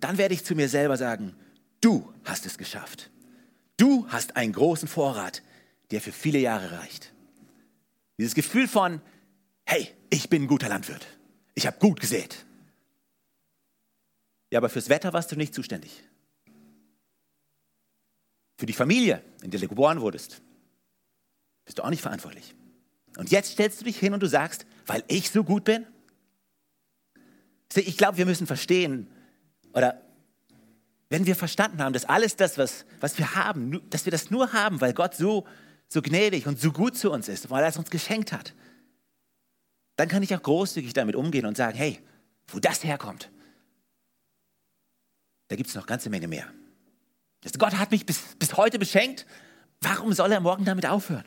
Dann 0.00 0.18
werde 0.18 0.34
ich 0.34 0.44
zu 0.44 0.54
mir 0.54 0.68
selber 0.68 0.96
sagen, 0.96 1.34
du 1.80 2.12
hast 2.24 2.46
es 2.46 2.56
geschafft. 2.56 3.10
Du 3.76 4.06
hast 4.08 4.36
einen 4.36 4.52
großen 4.52 4.88
Vorrat, 4.88 5.42
der 5.90 6.00
für 6.00 6.12
viele 6.12 6.38
Jahre 6.38 6.78
reicht. 6.78 7.12
Dieses 8.18 8.34
Gefühl 8.34 8.68
von, 8.68 9.00
hey, 9.64 9.88
ich 10.10 10.28
bin 10.28 10.44
ein 10.44 10.48
guter 10.48 10.68
Landwirt. 10.68 11.06
Ich 11.54 11.66
habe 11.66 11.78
gut 11.78 12.00
gesät. 12.00 12.44
Ja, 14.50 14.58
aber 14.58 14.68
fürs 14.68 14.88
Wetter 14.88 15.12
warst 15.12 15.32
du 15.32 15.36
nicht 15.36 15.54
zuständig 15.54 16.02
für 18.60 18.66
die 18.66 18.74
Familie, 18.74 19.22
in 19.42 19.50
der 19.50 19.58
du 19.58 19.68
geboren 19.68 20.02
wurdest, 20.02 20.42
bist 21.64 21.78
du 21.78 21.82
auch 21.82 21.88
nicht 21.88 22.02
verantwortlich. 22.02 22.54
Und 23.16 23.30
jetzt 23.30 23.52
stellst 23.52 23.80
du 23.80 23.86
dich 23.86 23.98
hin 23.98 24.12
und 24.12 24.22
du 24.22 24.26
sagst, 24.26 24.66
weil 24.84 25.02
ich 25.08 25.30
so 25.30 25.44
gut 25.44 25.64
bin? 25.64 25.86
Ich 27.74 27.96
glaube, 27.96 28.18
wir 28.18 28.26
müssen 28.26 28.46
verstehen, 28.46 29.10
oder 29.72 30.02
wenn 31.08 31.24
wir 31.24 31.36
verstanden 31.36 31.82
haben, 31.82 31.94
dass 31.94 32.04
alles 32.04 32.36
das, 32.36 32.58
was, 32.58 32.84
was 33.00 33.16
wir 33.16 33.34
haben, 33.34 33.80
dass 33.88 34.04
wir 34.04 34.12
das 34.12 34.30
nur 34.30 34.52
haben, 34.52 34.82
weil 34.82 34.92
Gott 34.92 35.14
so, 35.14 35.46
so 35.88 36.02
gnädig 36.02 36.46
und 36.46 36.60
so 36.60 36.70
gut 36.70 36.98
zu 36.98 37.10
uns 37.10 37.28
ist, 37.28 37.48
weil 37.48 37.62
er 37.62 37.70
es 37.70 37.78
uns 37.78 37.88
geschenkt 37.88 38.30
hat, 38.30 38.52
dann 39.96 40.08
kann 40.08 40.22
ich 40.22 40.34
auch 40.34 40.42
großzügig 40.42 40.92
damit 40.92 41.16
umgehen 41.16 41.46
und 41.46 41.56
sagen, 41.56 41.78
hey, 41.78 41.98
wo 42.48 42.58
das 42.58 42.84
herkommt, 42.84 43.30
da 45.48 45.56
gibt 45.56 45.70
es 45.70 45.74
noch 45.74 45.86
ganze 45.86 46.10
Menge 46.10 46.28
mehr. 46.28 46.52
Gott 47.58 47.78
hat 47.78 47.90
mich 47.90 48.06
bis, 48.06 48.20
bis 48.38 48.56
heute 48.56 48.78
beschenkt. 48.78 49.26
Warum 49.80 50.12
soll 50.12 50.32
er 50.32 50.40
morgen 50.40 50.64
damit 50.64 50.86
aufhören? 50.86 51.24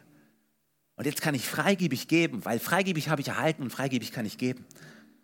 Und 0.96 1.06
jetzt 1.06 1.22
kann 1.22 1.34
ich 1.34 1.48
freigebig 1.48 2.08
geben, 2.08 2.46
weil 2.46 2.60
freigebig 2.60 3.10
habe 3.10 3.22
ich 3.22 3.30
erhalten 3.30 3.64
und 3.64 3.72
freigebig 3.72 4.12
kann 4.12 4.26
ich 4.26 4.38
geben. 4.38 4.66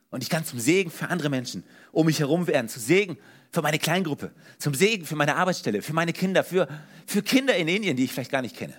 Und 0.10 0.24
ich 0.24 0.30
kann 0.30 0.44
zum 0.44 0.60
Segen 0.60 0.90
für 0.90 1.10
andere 1.10 1.30
Menschen 1.30 1.64
um 1.92 2.08
mich 2.08 2.20
herum 2.20 2.48
werden, 2.48 2.68
zum 2.68 2.82
Segen 2.82 3.18
für 3.52 3.62
meine 3.62 3.78
Kleingruppe, 3.78 4.32
zum 4.58 4.74
Segen 4.74 5.06
für 5.06 5.16
meine 5.16 5.36
Arbeitsstelle, 5.36 5.84
für 5.84 5.94
meine 5.94 6.14
Kinder, 6.14 6.44
für, 6.44 6.68
für 7.06 7.22
Kinder 7.22 7.56
in 7.56 7.68
Indien, 7.68 7.96
die 7.96 8.06
ich 8.06 8.12
vielleicht 8.14 8.32
gar 8.32 8.42
nicht 8.42 8.56
kenne. 8.56 8.74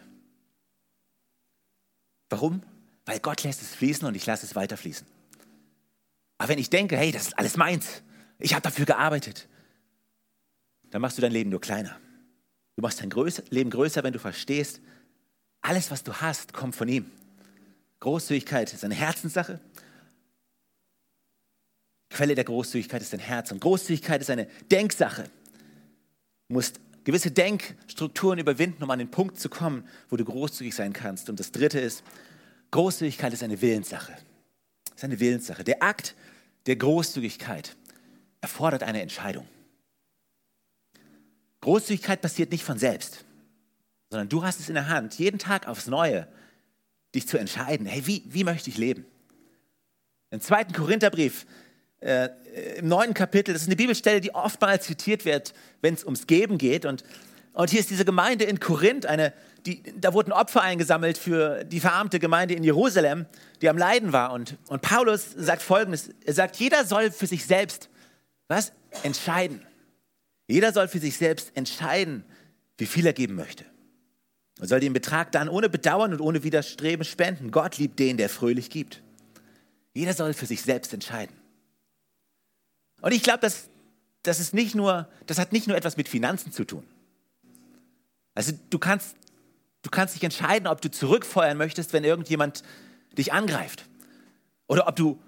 Warum? 2.29 2.63
Weil 3.05 3.21
Gott 3.21 3.43
lässt 3.45 3.63
es 3.63 3.75
fließen 3.75 4.07
und 4.07 4.17
ich 4.17 4.27
lasse 4.27 4.47
es 4.47 4.57
weiter 4.57 4.77
fließen. 4.77 5.07
Aber 6.39 6.49
wenn 6.49 6.59
ich 6.59 6.71
denke, 6.71 6.97
hey, 6.97 7.13
das 7.13 7.29
ist 7.29 7.39
alles 7.39 7.57
meins, 7.57 8.03
ich 8.39 8.55
habe 8.55 8.63
dafür 8.63 8.87
gearbeitet, 8.87 9.49
dann 10.91 11.03
machst 11.03 11.19
du 11.19 11.23
dein 11.23 11.33
Leben 11.33 11.51
nur 11.51 11.61
kleiner. 11.61 11.99
Du 12.77 12.83
machst 12.83 13.01
dein 13.01 13.11
Leben 13.51 13.71
größer, 13.71 14.03
wenn 14.03 14.13
du 14.13 14.19
verstehst, 14.19 14.81
alles, 15.61 15.91
was 15.91 16.03
du 16.03 16.15
hast, 16.15 16.53
kommt 16.53 16.75
von 16.75 16.89
ihm. 16.89 17.11
Großzügigkeit 18.01 18.73
ist 18.73 18.85
eine 18.85 18.95
Herzenssache. 18.95 19.61
Quelle 22.09 22.35
der 22.35 22.45
Großzügigkeit 22.45 23.03
ist 23.03 23.13
dein 23.13 23.21
Herz. 23.21 23.53
Und 23.53 23.61
Großzügigkeit 23.61 24.21
ist 24.21 24.31
eine 24.31 24.47
Denksache. 24.71 25.25
Du 26.49 26.55
musst 26.55 26.81
gewisse 27.05 27.31
Denkstrukturen 27.31 28.39
überwinden, 28.39 28.83
um 28.83 28.91
an 28.91 28.99
den 28.99 29.11
Punkt 29.11 29.39
zu 29.39 29.49
kommen, 29.49 29.87
wo 30.09 30.17
du 30.17 30.25
großzügig 30.25 30.75
sein 30.75 30.93
kannst. 30.93 31.29
Und 31.29 31.39
das 31.39 31.53
Dritte 31.53 31.79
ist, 31.79 32.03
Großzügigkeit 32.71 33.33
ist 33.33 33.43
eine 33.43 33.61
Willenssache. 33.61 34.17
ist 34.95 35.05
eine 35.05 35.21
Willenssache. 35.21 35.63
Der 35.63 35.83
Akt 35.83 36.15
der 36.67 36.77
Großzügigkeit 36.77 37.77
erfordert 38.41 38.83
eine 38.83 39.03
Entscheidung. 39.03 39.47
Großzügigkeit 41.61 42.21
passiert 42.23 42.53
nicht 42.53 42.65
von 42.65 42.79
selbst, 42.79 43.25
sondern 44.09 44.29
du 44.29 44.43
hast 44.45 44.61
es 44.61 44.69
in 44.69 44.75
der 44.75 44.89
Hand, 44.89 45.19
jeden 45.19 45.39
Tag 45.39 45.69
aufs 45.69 45.87
Neue 45.87 46.27
dich 47.15 47.29
zu 47.29 47.39
entscheiden, 47.39 47.87
hey, 47.87 48.07
wie, 48.07 48.23
wie 48.27 48.45
möchte 48.45 48.71
ich 48.71 48.79
leben? 48.79 49.05
Im 50.31 50.41
zweiten 50.41 50.73
Korintherbrief, 50.73 51.45
äh, 52.01 52.29
im 52.77 52.89
neunten 52.89 53.15
Kapitel, 53.15 53.53
das 53.53 53.63
ist 53.63 53.69
eine 53.69 53.77
Bibelstelle, 53.77 54.21
die 54.21 54.35
oftmals 54.35 54.87
zitiert 54.87 55.25
wird, 55.25 55.53
wenn 55.83 55.95
es 55.95 56.05
ums 56.05 56.27
Geben 56.27 56.57
geht. 56.57 56.87
Und, 56.87 57.05
und 57.53 57.71
hier 57.71 57.81
ist 57.81 57.91
diese 57.91 58.05
Gemeinde 58.05 58.45
in 58.45 58.61
Korinth, 58.61 59.07
eine, 59.07 59.33
die, 59.67 59.83
da 60.01 60.15
wurden 60.15 60.33
Opfer 60.33 60.63
eingesammelt 60.63 61.19
für 61.19 61.65
die 61.65 61.81
verarmte 61.81 62.21
Gemeinde 62.21 62.55
in 62.55 62.65
Jerusalem, 62.65 63.27
die 63.61 63.69
am 63.69 63.77
Leiden 63.77 64.13
war. 64.13 64.33
Und, 64.33 64.57
und 64.69 64.83
Paulus 64.83 65.33
sagt 65.37 65.63
folgendes: 65.63 66.11
Er 66.25 66.33
sagt, 66.33 66.57
jeder 66.57 66.85
soll 66.85 67.11
für 67.11 67.27
sich 67.27 67.45
selbst 67.45 67.91
was? 68.49 68.73
Entscheiden. 69.03 69.65
Jeder 70.51 70.73
soll 70.73 70.89
für 70.89 70.99
sich 70.99 71.17
selbst 71.17 71.53
entscheiden, 71.55 72.25
wie 72.77 72.87
viel 72.87 73.07
er 73.07 73.13
geben 73.13 73.37
möchte. 73.37 73.65
Er 74.59 74.67
soll 74.67 74.81
den 74.81 74.93
Betrag 74.93 75.31
dann 75.33 75.49
ohne 75.49 75.69
Bedauern 75.69 76.13
und 76.13 76.21
ohne 76.21 76.43
Widerstreben 76.43 77.05
spenden. 77.05 77.51
Gott 77.51 77.79
liebt 77.79 77.99
den, 77.99 78.17
der 78.17 78.29
fröhlich 78.29 78.69
gibt. 78.69 79.01
Jeder 79.95 80.13
soll 80.13 80.35
für 80.35 80.47
sich 80.47 80.63
selbst 80.63 80.93
entscheiden. 80.93 81.35
Und 83.01 83.13
ich 83.13 83.23
glaube, 83.23 83.39
das, 83.41 83.69
das, 84.23 84.39
das 84.39 85.39
hat 85.39 85.53
nicht 85.53 85.67
nur 85.67 85.77
etwas 85.77 85.97
mit 85.97 86.09
Finanzen 86.09 86.53
zu 86.53 86.65
tun. 86.65 86.85
Also 88.35 88.53
du 88.71 88.79
kannst, 88.79 89.17
du 89.83 89.91
kannst 89.91 90.17
dich 90.17 90.25
entscheiden, 90.25 90.67
ob 90.67 90.81
du 90.81 90.91
zurückfeuern 90.91 91.57
möchtest, 91.57 91.93
wenn 91.93 92.05
irgendjemand 92.05 92.63
dich 93.17 93.33
angreift. 93.33 93.87
Oder 94.67 94.89
ob 94.89 94.97
du 94.97 95.23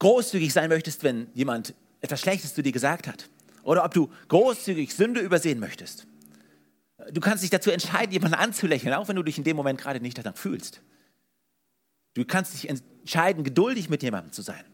großzügig 0.00 0.52
sein 0.52 0.68
möchtest, 0.68 1.04
wenn 1.04 1.28
jemand 1.32 1.74
etwas 2.00 2.20
Schlechtes 2.20 2.54
zu 2.54 2.62
dir 2.62 2.72
gesagt 2.72 3.06
hat. 3.06 3.28
Oder 3.62 3.84
ob 3.84 3.94
du 3.94 4.10
großzügig 4.28 4.94
Sünde 4.94 5.20
übersehen 5.20 5.60
möchtest. 5.60 6.06
Du 7.12 7.20
kannst 7.20 7.42
dich 7.42 7.50
dazu 7.50 7.70
entscheiden, 7.70 8.12
jemanden 8.12 8.36
anzulächeln, 8.36 8.94
auch 8.94 9.08
wenn 9.08 9.16
du 9.16 9.22
dich 9.22 9.38
in 9.38 9.44
dem 9.44 9.56
Moment 9.56 9.80
gerade 9.80 10.00
nicht 10.00 10.18
danach 10.18 10.36
fühlst. 10.36 10.82
Du 12.14 12.24
kannst 12.24 12.54
dich 12.54 12.68
entscheiden, 12.68 13.44
geduldig 13.44 13.88
mit 13.88 14.02
jemandem 14.02 14.32
zu 14.32 14.42
sein. 14.42 14.64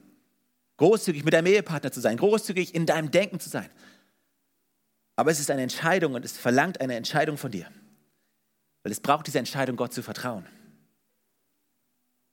Großzügig 0.78 1.24
mit 1.24 1.34
deinem 1.34 1.46
Ehepartner 1.46 1.92
zu 1.92 2.00
sein. 2.00 2.16
Großzügig 2.16 2.74
in 2.74 2.86
deinem 2.86 3.10
Denken 3.10 3.38
zu 3.38 3.48
sein. 3.48 3.68
Aber 5.16 5.30
es 5.30 5.38
ist 5.38 5.50
eine 5.50 5.62
Entscheidung 5.62 6.14
und 6.14 6.24
es 6.24 6.36
verlangt 6.36 6.80
eine 6.80 6.96
Entscheidung 6.96 7.36
von 7.36 7.50
dir. 7.50 7.66
Weil 8.82 8.92
es 8.92 9.00
braucht 9.00 9.26
diese 9.26 9.38
Entscheidung, 9.38 9.76
Gott 9.76 9.92
zu 9.92 10.02
vertrauen. 10.02 10.46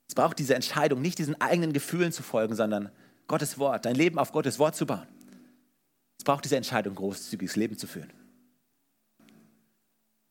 Es 0.08 0.14
braucht 0.14 0.38
diese 0.38 0.54
Entscheidung, 0.54 1.00
nicht 1.00 1.18
diesen 1.18 1.40
eigenen 1.40 1.72
Gefühlen 1.72 2.12
zu 2.12 2.22
folgen, 2.22 2.54
sondern 2.54 2.90
Gottes 3.28 3.58
Wort, 3.58 3.84
dein 3.86 3.94
Leben 3.94 4.18
auf 4.18 4.32
Gottes 4.32 4.58
Wort 4.58 4.76
zu 4.76 4.84
bauen. 4.84 5.06
Es 6.22 6.24
braucht 6.24 6.44
diese 6.44 6.54
Entscheidung, 6.54 6.94
großzügiges 6.94 7.56
Leben 7.56 7.76
zu 7.76 7.88
führen. 7.88 8.08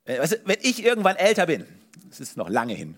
Äh, 0.05 0.19
weißt 0.19 0.31
du, 0.31 0.37
wenn 0.45 0.59
ich 0.61 0.85
irgendwann 0.85 1.17
älter 1.17 1.45
bin, 1.45 1.65
das 2.07 2.21
ist 2.21 2.37
noch 2.37 2.47
lange 2.47 2.73
hin, 2.73 2.95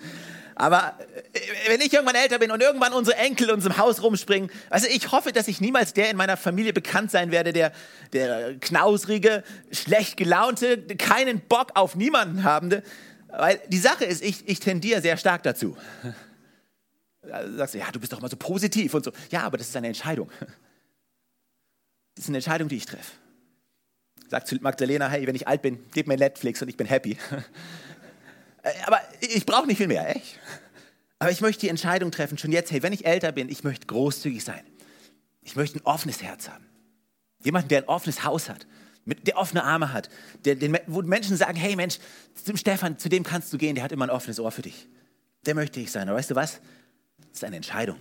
aber 0.54 0.98
äh, 1.34 1.40
wenn 1.68 1.82
ich 1.82 1.92
irgendwann 1.92 2.14
älter 2.14 2.38
bin 2.38 2.50
und 2.50 2.62
irgendwann 2.62 2.94
unsere 2.94 3.18
Enkel 3.18 3.50
in 3.50 3.56
unserem 3.56 3.76
Haus 3.76 4.02
rumspringen, 4.02 4.50
also 4.70 4.86
ich 4.88 5.12
hoffe, 5.12 5.32
dass 5.32 5.48
ich 5.48 5.60
niemals 5.60 5.92
der 5.92 6.08
in 6.08 6.16
meiner 6.16 6.38
Familie 6.38 6.72
bekannt 6.72 7.10
sein 7.10 7.30
werde, 7.30 7.52
der, 7.52 7.72
der 8.14 8.54
knausrige, 8.58 9.44
schlecht 9.70 10.16
gelaunte, 10.16 10.78
keinen 10.96 11.40
Bock 11.40 11.72
auf 11.74 11.94
niemanden 11.94 12.42
habende. 12.42 12.82
Weil 13.28 13.60
die 13.68 13.76
Sache 13.76 14.06
ist, 14.06 14.22
ich, 14.22 14.48
ich 14.48 14.60
tendiere 14.60 15.02
sehr 15.02 15.18
stark 15.18 15.42
dazu. 15.42 15.76
Also 17.30 17.54
sagst 17.58 17.74
du, 17.74 17.78
ja, 17.78 17.90
du 17.92 18.00
bist 18.00 18.10
doch 18.14 18.18
immer 18.18 18.30
so 18.30 18.36
positiv 18.38 18.94
und 18.94 19.04
so. 19.04 19.12
Ja, 19.30 19.42
aber 19.42 19.58
das 19.58 19.68
ist 19.68 19.76
eine 19.76 19.88
Entscheidung. 19.88 20.30
Das 22.14 22.24
ist 22.24 22.28
eine 22.28 22.38
Entscheidung, 22.38 22.68
die 22.68 22.76
ich 22.76 22.86
treffe. 22.86 23.12
Sag 24.28 24.46
zu 24.46 24.56
Magdalena, 24.56 25.08
hey, 25.08 25.26
wenn 25.26 25.34
ich 25.34 25.48
alt 25.48 25.62
bin, 25.62 25.78
gib 25.92 26.06
mir 26.06 26.16
Netflix 26.16 26.62
und 26.62 26.68
ich 26.68 26.76
bin 26.76 26.86
happy. 26.86 27.16
Äh, 28.62 28.72
aber 28.84 29.00
ich 29.20 29.46
brauche 29.46 29.66
nicht 29.66 29.78
viel 29.78 29.86
mehr, 29.86 30.14
echt. 30.14 30.38
Aber 31.18 31.30
ich 31.30 31.40
möchte 31.40 31.60
die 31.60 31.70
Entscheidung 31.70 32.10
treffen, 32.10 32.36
schon 32.36 32.52
jetzt, 32.52 32.70
hey, 32.70 32.82
wenn 32.82 32.92
ich 32.92 33.06
älter 33.06 33.32
bin, 33.32 33.48
ich 33.48 33.64
möchte 33.64 33.86
großzügig 33.86 34.44
sein. 34.44 34.62
Ich 35.40 35.56
möchte 35.56 35.78
ein 35.78 35.86
offenes 35.86 36.22
Herz 36.22 36.50
haben. 36.50 36.66
Jemanden, 37.42 37.68
der 37.68 37.78
ein 37.78 37.88
offenes 37.88 38.22
Haus 38.22 38.50
hat, 38.50 38.66
der 39.06 39.38
offene 39.38 39.64
Arme 39.64 39.92
hat, 39.92 40.10
der, 40.44 40.56
den, 40.56 40.78
wo 40.86 41.00
Menschen 41.00 41.36
sagen, 41.36 41.56
hey 41.56 41.74
Mensch, 41.74 41.98
zum 42.34 42.56
Stefan, 42.56 42.98
zu 42.98 43.08
dem 43.08 43.22
kannst 43.22 43.50
du 43.52 43.56
gehen, 43.56 43.74
der 43.74 43.84
hat 43.84 43.92
immer 43.92 44.04
ein 44.04 44.10
offenes 44.10 44.38
Ohr 44.38 44.50
für 44.50 44.62
dich. 44.62 44.88
Der 45.46 45.54
möchte 45.54 45.80
ich 45.80 45.90
sein. 45.90 46.08
Aber 46.08 46.18
weißt 46.18 46.30
du 46.30 46.34
was? 46.34 46.60
Das 47.18 47.38
ist 47.38 47.44
eine 47.44 47.56
Entscheidung. 47.56 47.96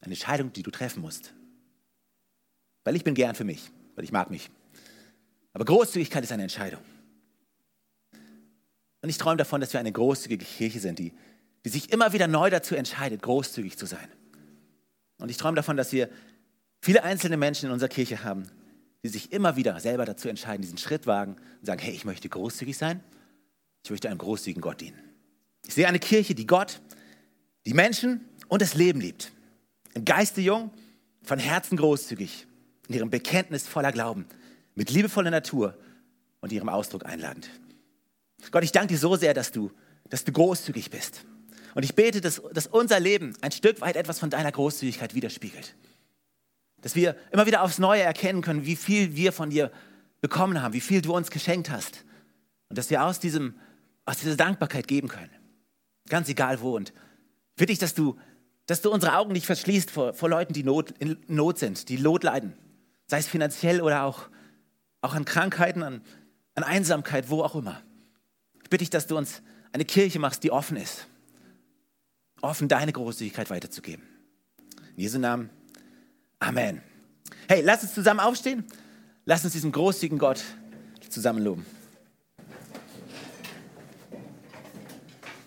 Eine 0.00 0.14
Entscheidung, 0.14 0.52
die 0.52 0.62
du 0.62 0.70
treffen 0.70 1.02
musst. 1.02 1.34
Weil 2.84 2.96
ich 2.96 3.04
bin 3.04 3.14
gern 3.14 3.34
für 3.34 3.44
mich, 3.44 3.70
weil 3.96 4.04
ich 4.04 4.12
mag 4.12 4.30
mich. 4.30 4.50
Aber 5.52 5.64
Großzügigkeit 5.64 6.22
ist 6.24 6.32
eine 6.32 6.42
Entscheidung. 6.42 6.80
Und 9.02 9.08
ich 9.08 9.18
träume 9.18 9.36
davon, 9.36 9.60
dass 9.60 9.72
wir 9.72 9.80
eine 9.80 9.92
großzügige 9.92 10.44
Kirche 10.44 10.80
sind, 10.80 10.98
die, 10.98 11.12
die 11.64 11.68
sich 11.68 11.92
immer 11.92 12.12
wieder 12.12 12.26
neu 12.26 12.50
dazu 12.50 12.74
entscheidet, 12.74 13.22
großzügig 13.22 13.76
zu 13.76 13.86
sein. 13.86 14.08
Und 15.18 15.30
ich 15.30 15.36
träume 15.36 15.56
davon, 15.56 15.76
dass 15.76 15.92
wir 15.92 16.08
viele 16.80 17.04
einzelne 17.04 17.36
Menschen 17.36 17.66
in 17.66 17.72
unserer 17.72 17.88
Kirche 17.88 18.24
haben, 18.24 18.44
die 19.02 19.08
sich 19.08 19.32
immer 19.32 19.56
wieder 19.56 19.78
selber 19.80 20.04
dazu 20.04 20.28
entscheiden, 20.28 20.62
diesen 20.62 20.78
Schritt 20.78 21.06
wagen 21.06 21.36
und 21.60 21.66
sagen, 21.66 21.80
hey, 21.80 21.92
ich 21.94 22.04
möchte 22.04 22.28
großzügig 22.28 22.76
sein, 22.76 23.02
ich 23.84 23.90
möchte 23.90 24.08
einem 24.08 24.18
großzügigen 24.18 24.62
Gott 24.62 24.80
dienen. 24.80 24.98
Ich 25.66 25.74
sehe 25.74 25.86
eine 25.86 25.98
Kirche, 25.98 26.34
die 26.34 26.46
Gott, 26.46 26.80
die 27.66 27.74
Menschen 27.74 28.26
und 28.48 28.62
das 28.62 28.74
Leben 28.74 29.00
liebt. 29.00 29.32
Im 29.94 30.04
Geiste 30.04 30.40
jung, 30.40 30.70
von 31.22 31.38
Herzen 31.38 31.76
großzügig, 31.76 32.46
in 32.88 32.94
ihrem 32.94 33.10
Bekenntnis 33.10 33.66
voller 33.66 33.92
Glauben, 33.92 34.26
mit 34.74 34.90
liebevoller 34.90 35.30
Natur 35.30 35.76
und 36.40 36.52
ihrem 36.52 36.68
Ausdruck 36.68 37.06
einladend. 37.06 37.48
Gott, 38.50 38.64
ich 38.64 38.72
danke 38.72 38.94
dir 38.94 38.98
so 38.98 39.16
sehr, 39.16 39.34
dass 39.34 39.52
du, 39.52 39.70
dass 40.08 40.24
du 40.24 40.32
großzügig 40.32 40.90
bist. 40.90 41.24
Und 41.74 41.82
ich 41.82 41.94
bete, 41.94 42.20
dass, 42.20 42.42
dass 42.52 42.66
unser 42.66 43.00
Leben 43.00 43.34
ein 43.40 43.52
Stück 43.52 43.80
weit 43.80 43.96
etwas 43.96 44.18
von 44.18 44.30
deiner 44.30 44.52
Großzügigkeit 44.52 45.14
widerspiegelt. 45.14 45.74
Dass 46.82 46.94
wir 46.94 47.16
immer 47.30 47.46
wieder 47.46 47.62
aufs 47.62 47.78
Neue 47.78 48.02
erkennen 48.02 48.42
können, 48.42 48.66
wie 48.66 48.76
viel 48.76 49.16
wir 49.16 49.32
von 49.32 49.50
dir 49.50 49.72
bekommen 50.20 50.60
haben, 50.62 50.74
wie 50.74 50.80
viel 50.80 51.00
du 51.00 51.14
uns 51.14 51.30
geschenkt 51.30 51.70
hast. 51.70 52.04
Und 52.68 52.78
dass 52.78 52.90
wir 52.90 53.04
aus, 53.04 53.18
diesem, 53.18 53.54
aus 54.04 54.18
dieser 54.18 54.36
Dankbarkeit 54.36 54.86
geben 54.86 55.08
können. 55.08 55.30
Ganz 56.08 56.28
egal 56.28 56.60
wo. 56.60 56.76
Und 56.76 56.92
bitte 57.56 57.72
ich, 57.72 57.78
dass 57.78 57.94
du 57.94 58.18
dass 58.66 58.80
du 58.80 58.90
unsere 58.90 59.16
Augen 59.16 59.32
nicht 59.32 59.46
verschließt 59.46 59.90
vor, 59.90 60.14
vor 60.14 60.28
Leuten, 60.28 60.52
die 60.52 60.64
Not, 60.64 60.94
in 60.98 61.18
Not 61.26 61.58
sind, 61.58 61.88
die 61.88 61.98
Not 61.98 62.22
leiden. 62.24 62.54
Sei 63.06 63.18
es 63.18 63.26
finanziell 63.26 63.80
oder 63.80 64.04
auch, 64.04 64.28
auch 65.00 65.14
an 65.14 65.24
Krankheiten, 65.24 65.82
an, 65.82 66.02
an 66.54 66.64
Einsamkeit, 66.64 67.28
wo 67.30 67.42
auch 67.42 67.54
immer. 67.54 67.82
Ich 68.62 68.70
bitte 68.70 68.82
dich, 68.82 68.90
dass 68.90 69.06
du 69.06 69.16
uns 69.16 69.42
eine 69.72 69.84
Kirche 69.84 70.18
machst, 70.18 70.42
die 70.44 70.50
offen 70.50 70.76
ist. 70.76 71.06
Offen 72.40 72.68
deine 72.68 72.92
Großzügigkeit 72.92 73.50
weiterzugeben. 73.50 74.04
In 74.96 75.02
Jesu 75.02 75.18
Namen. 75.18 75.50
Amen. 76.38 76.82
Hey, 77.48 77.62
lass 77.62 77.82
uns 77.82 77.94
zusammen 77.94 78.20
aufstehen. 78.20 78.64
Lass 79.24 79.44
uns 79.44 79.52
diesen 79.54 79.72
großzügigen 79.72 80.18
Gott 80.18 80.42
zusammen 81.08 81.42
loben. 81.42 81.64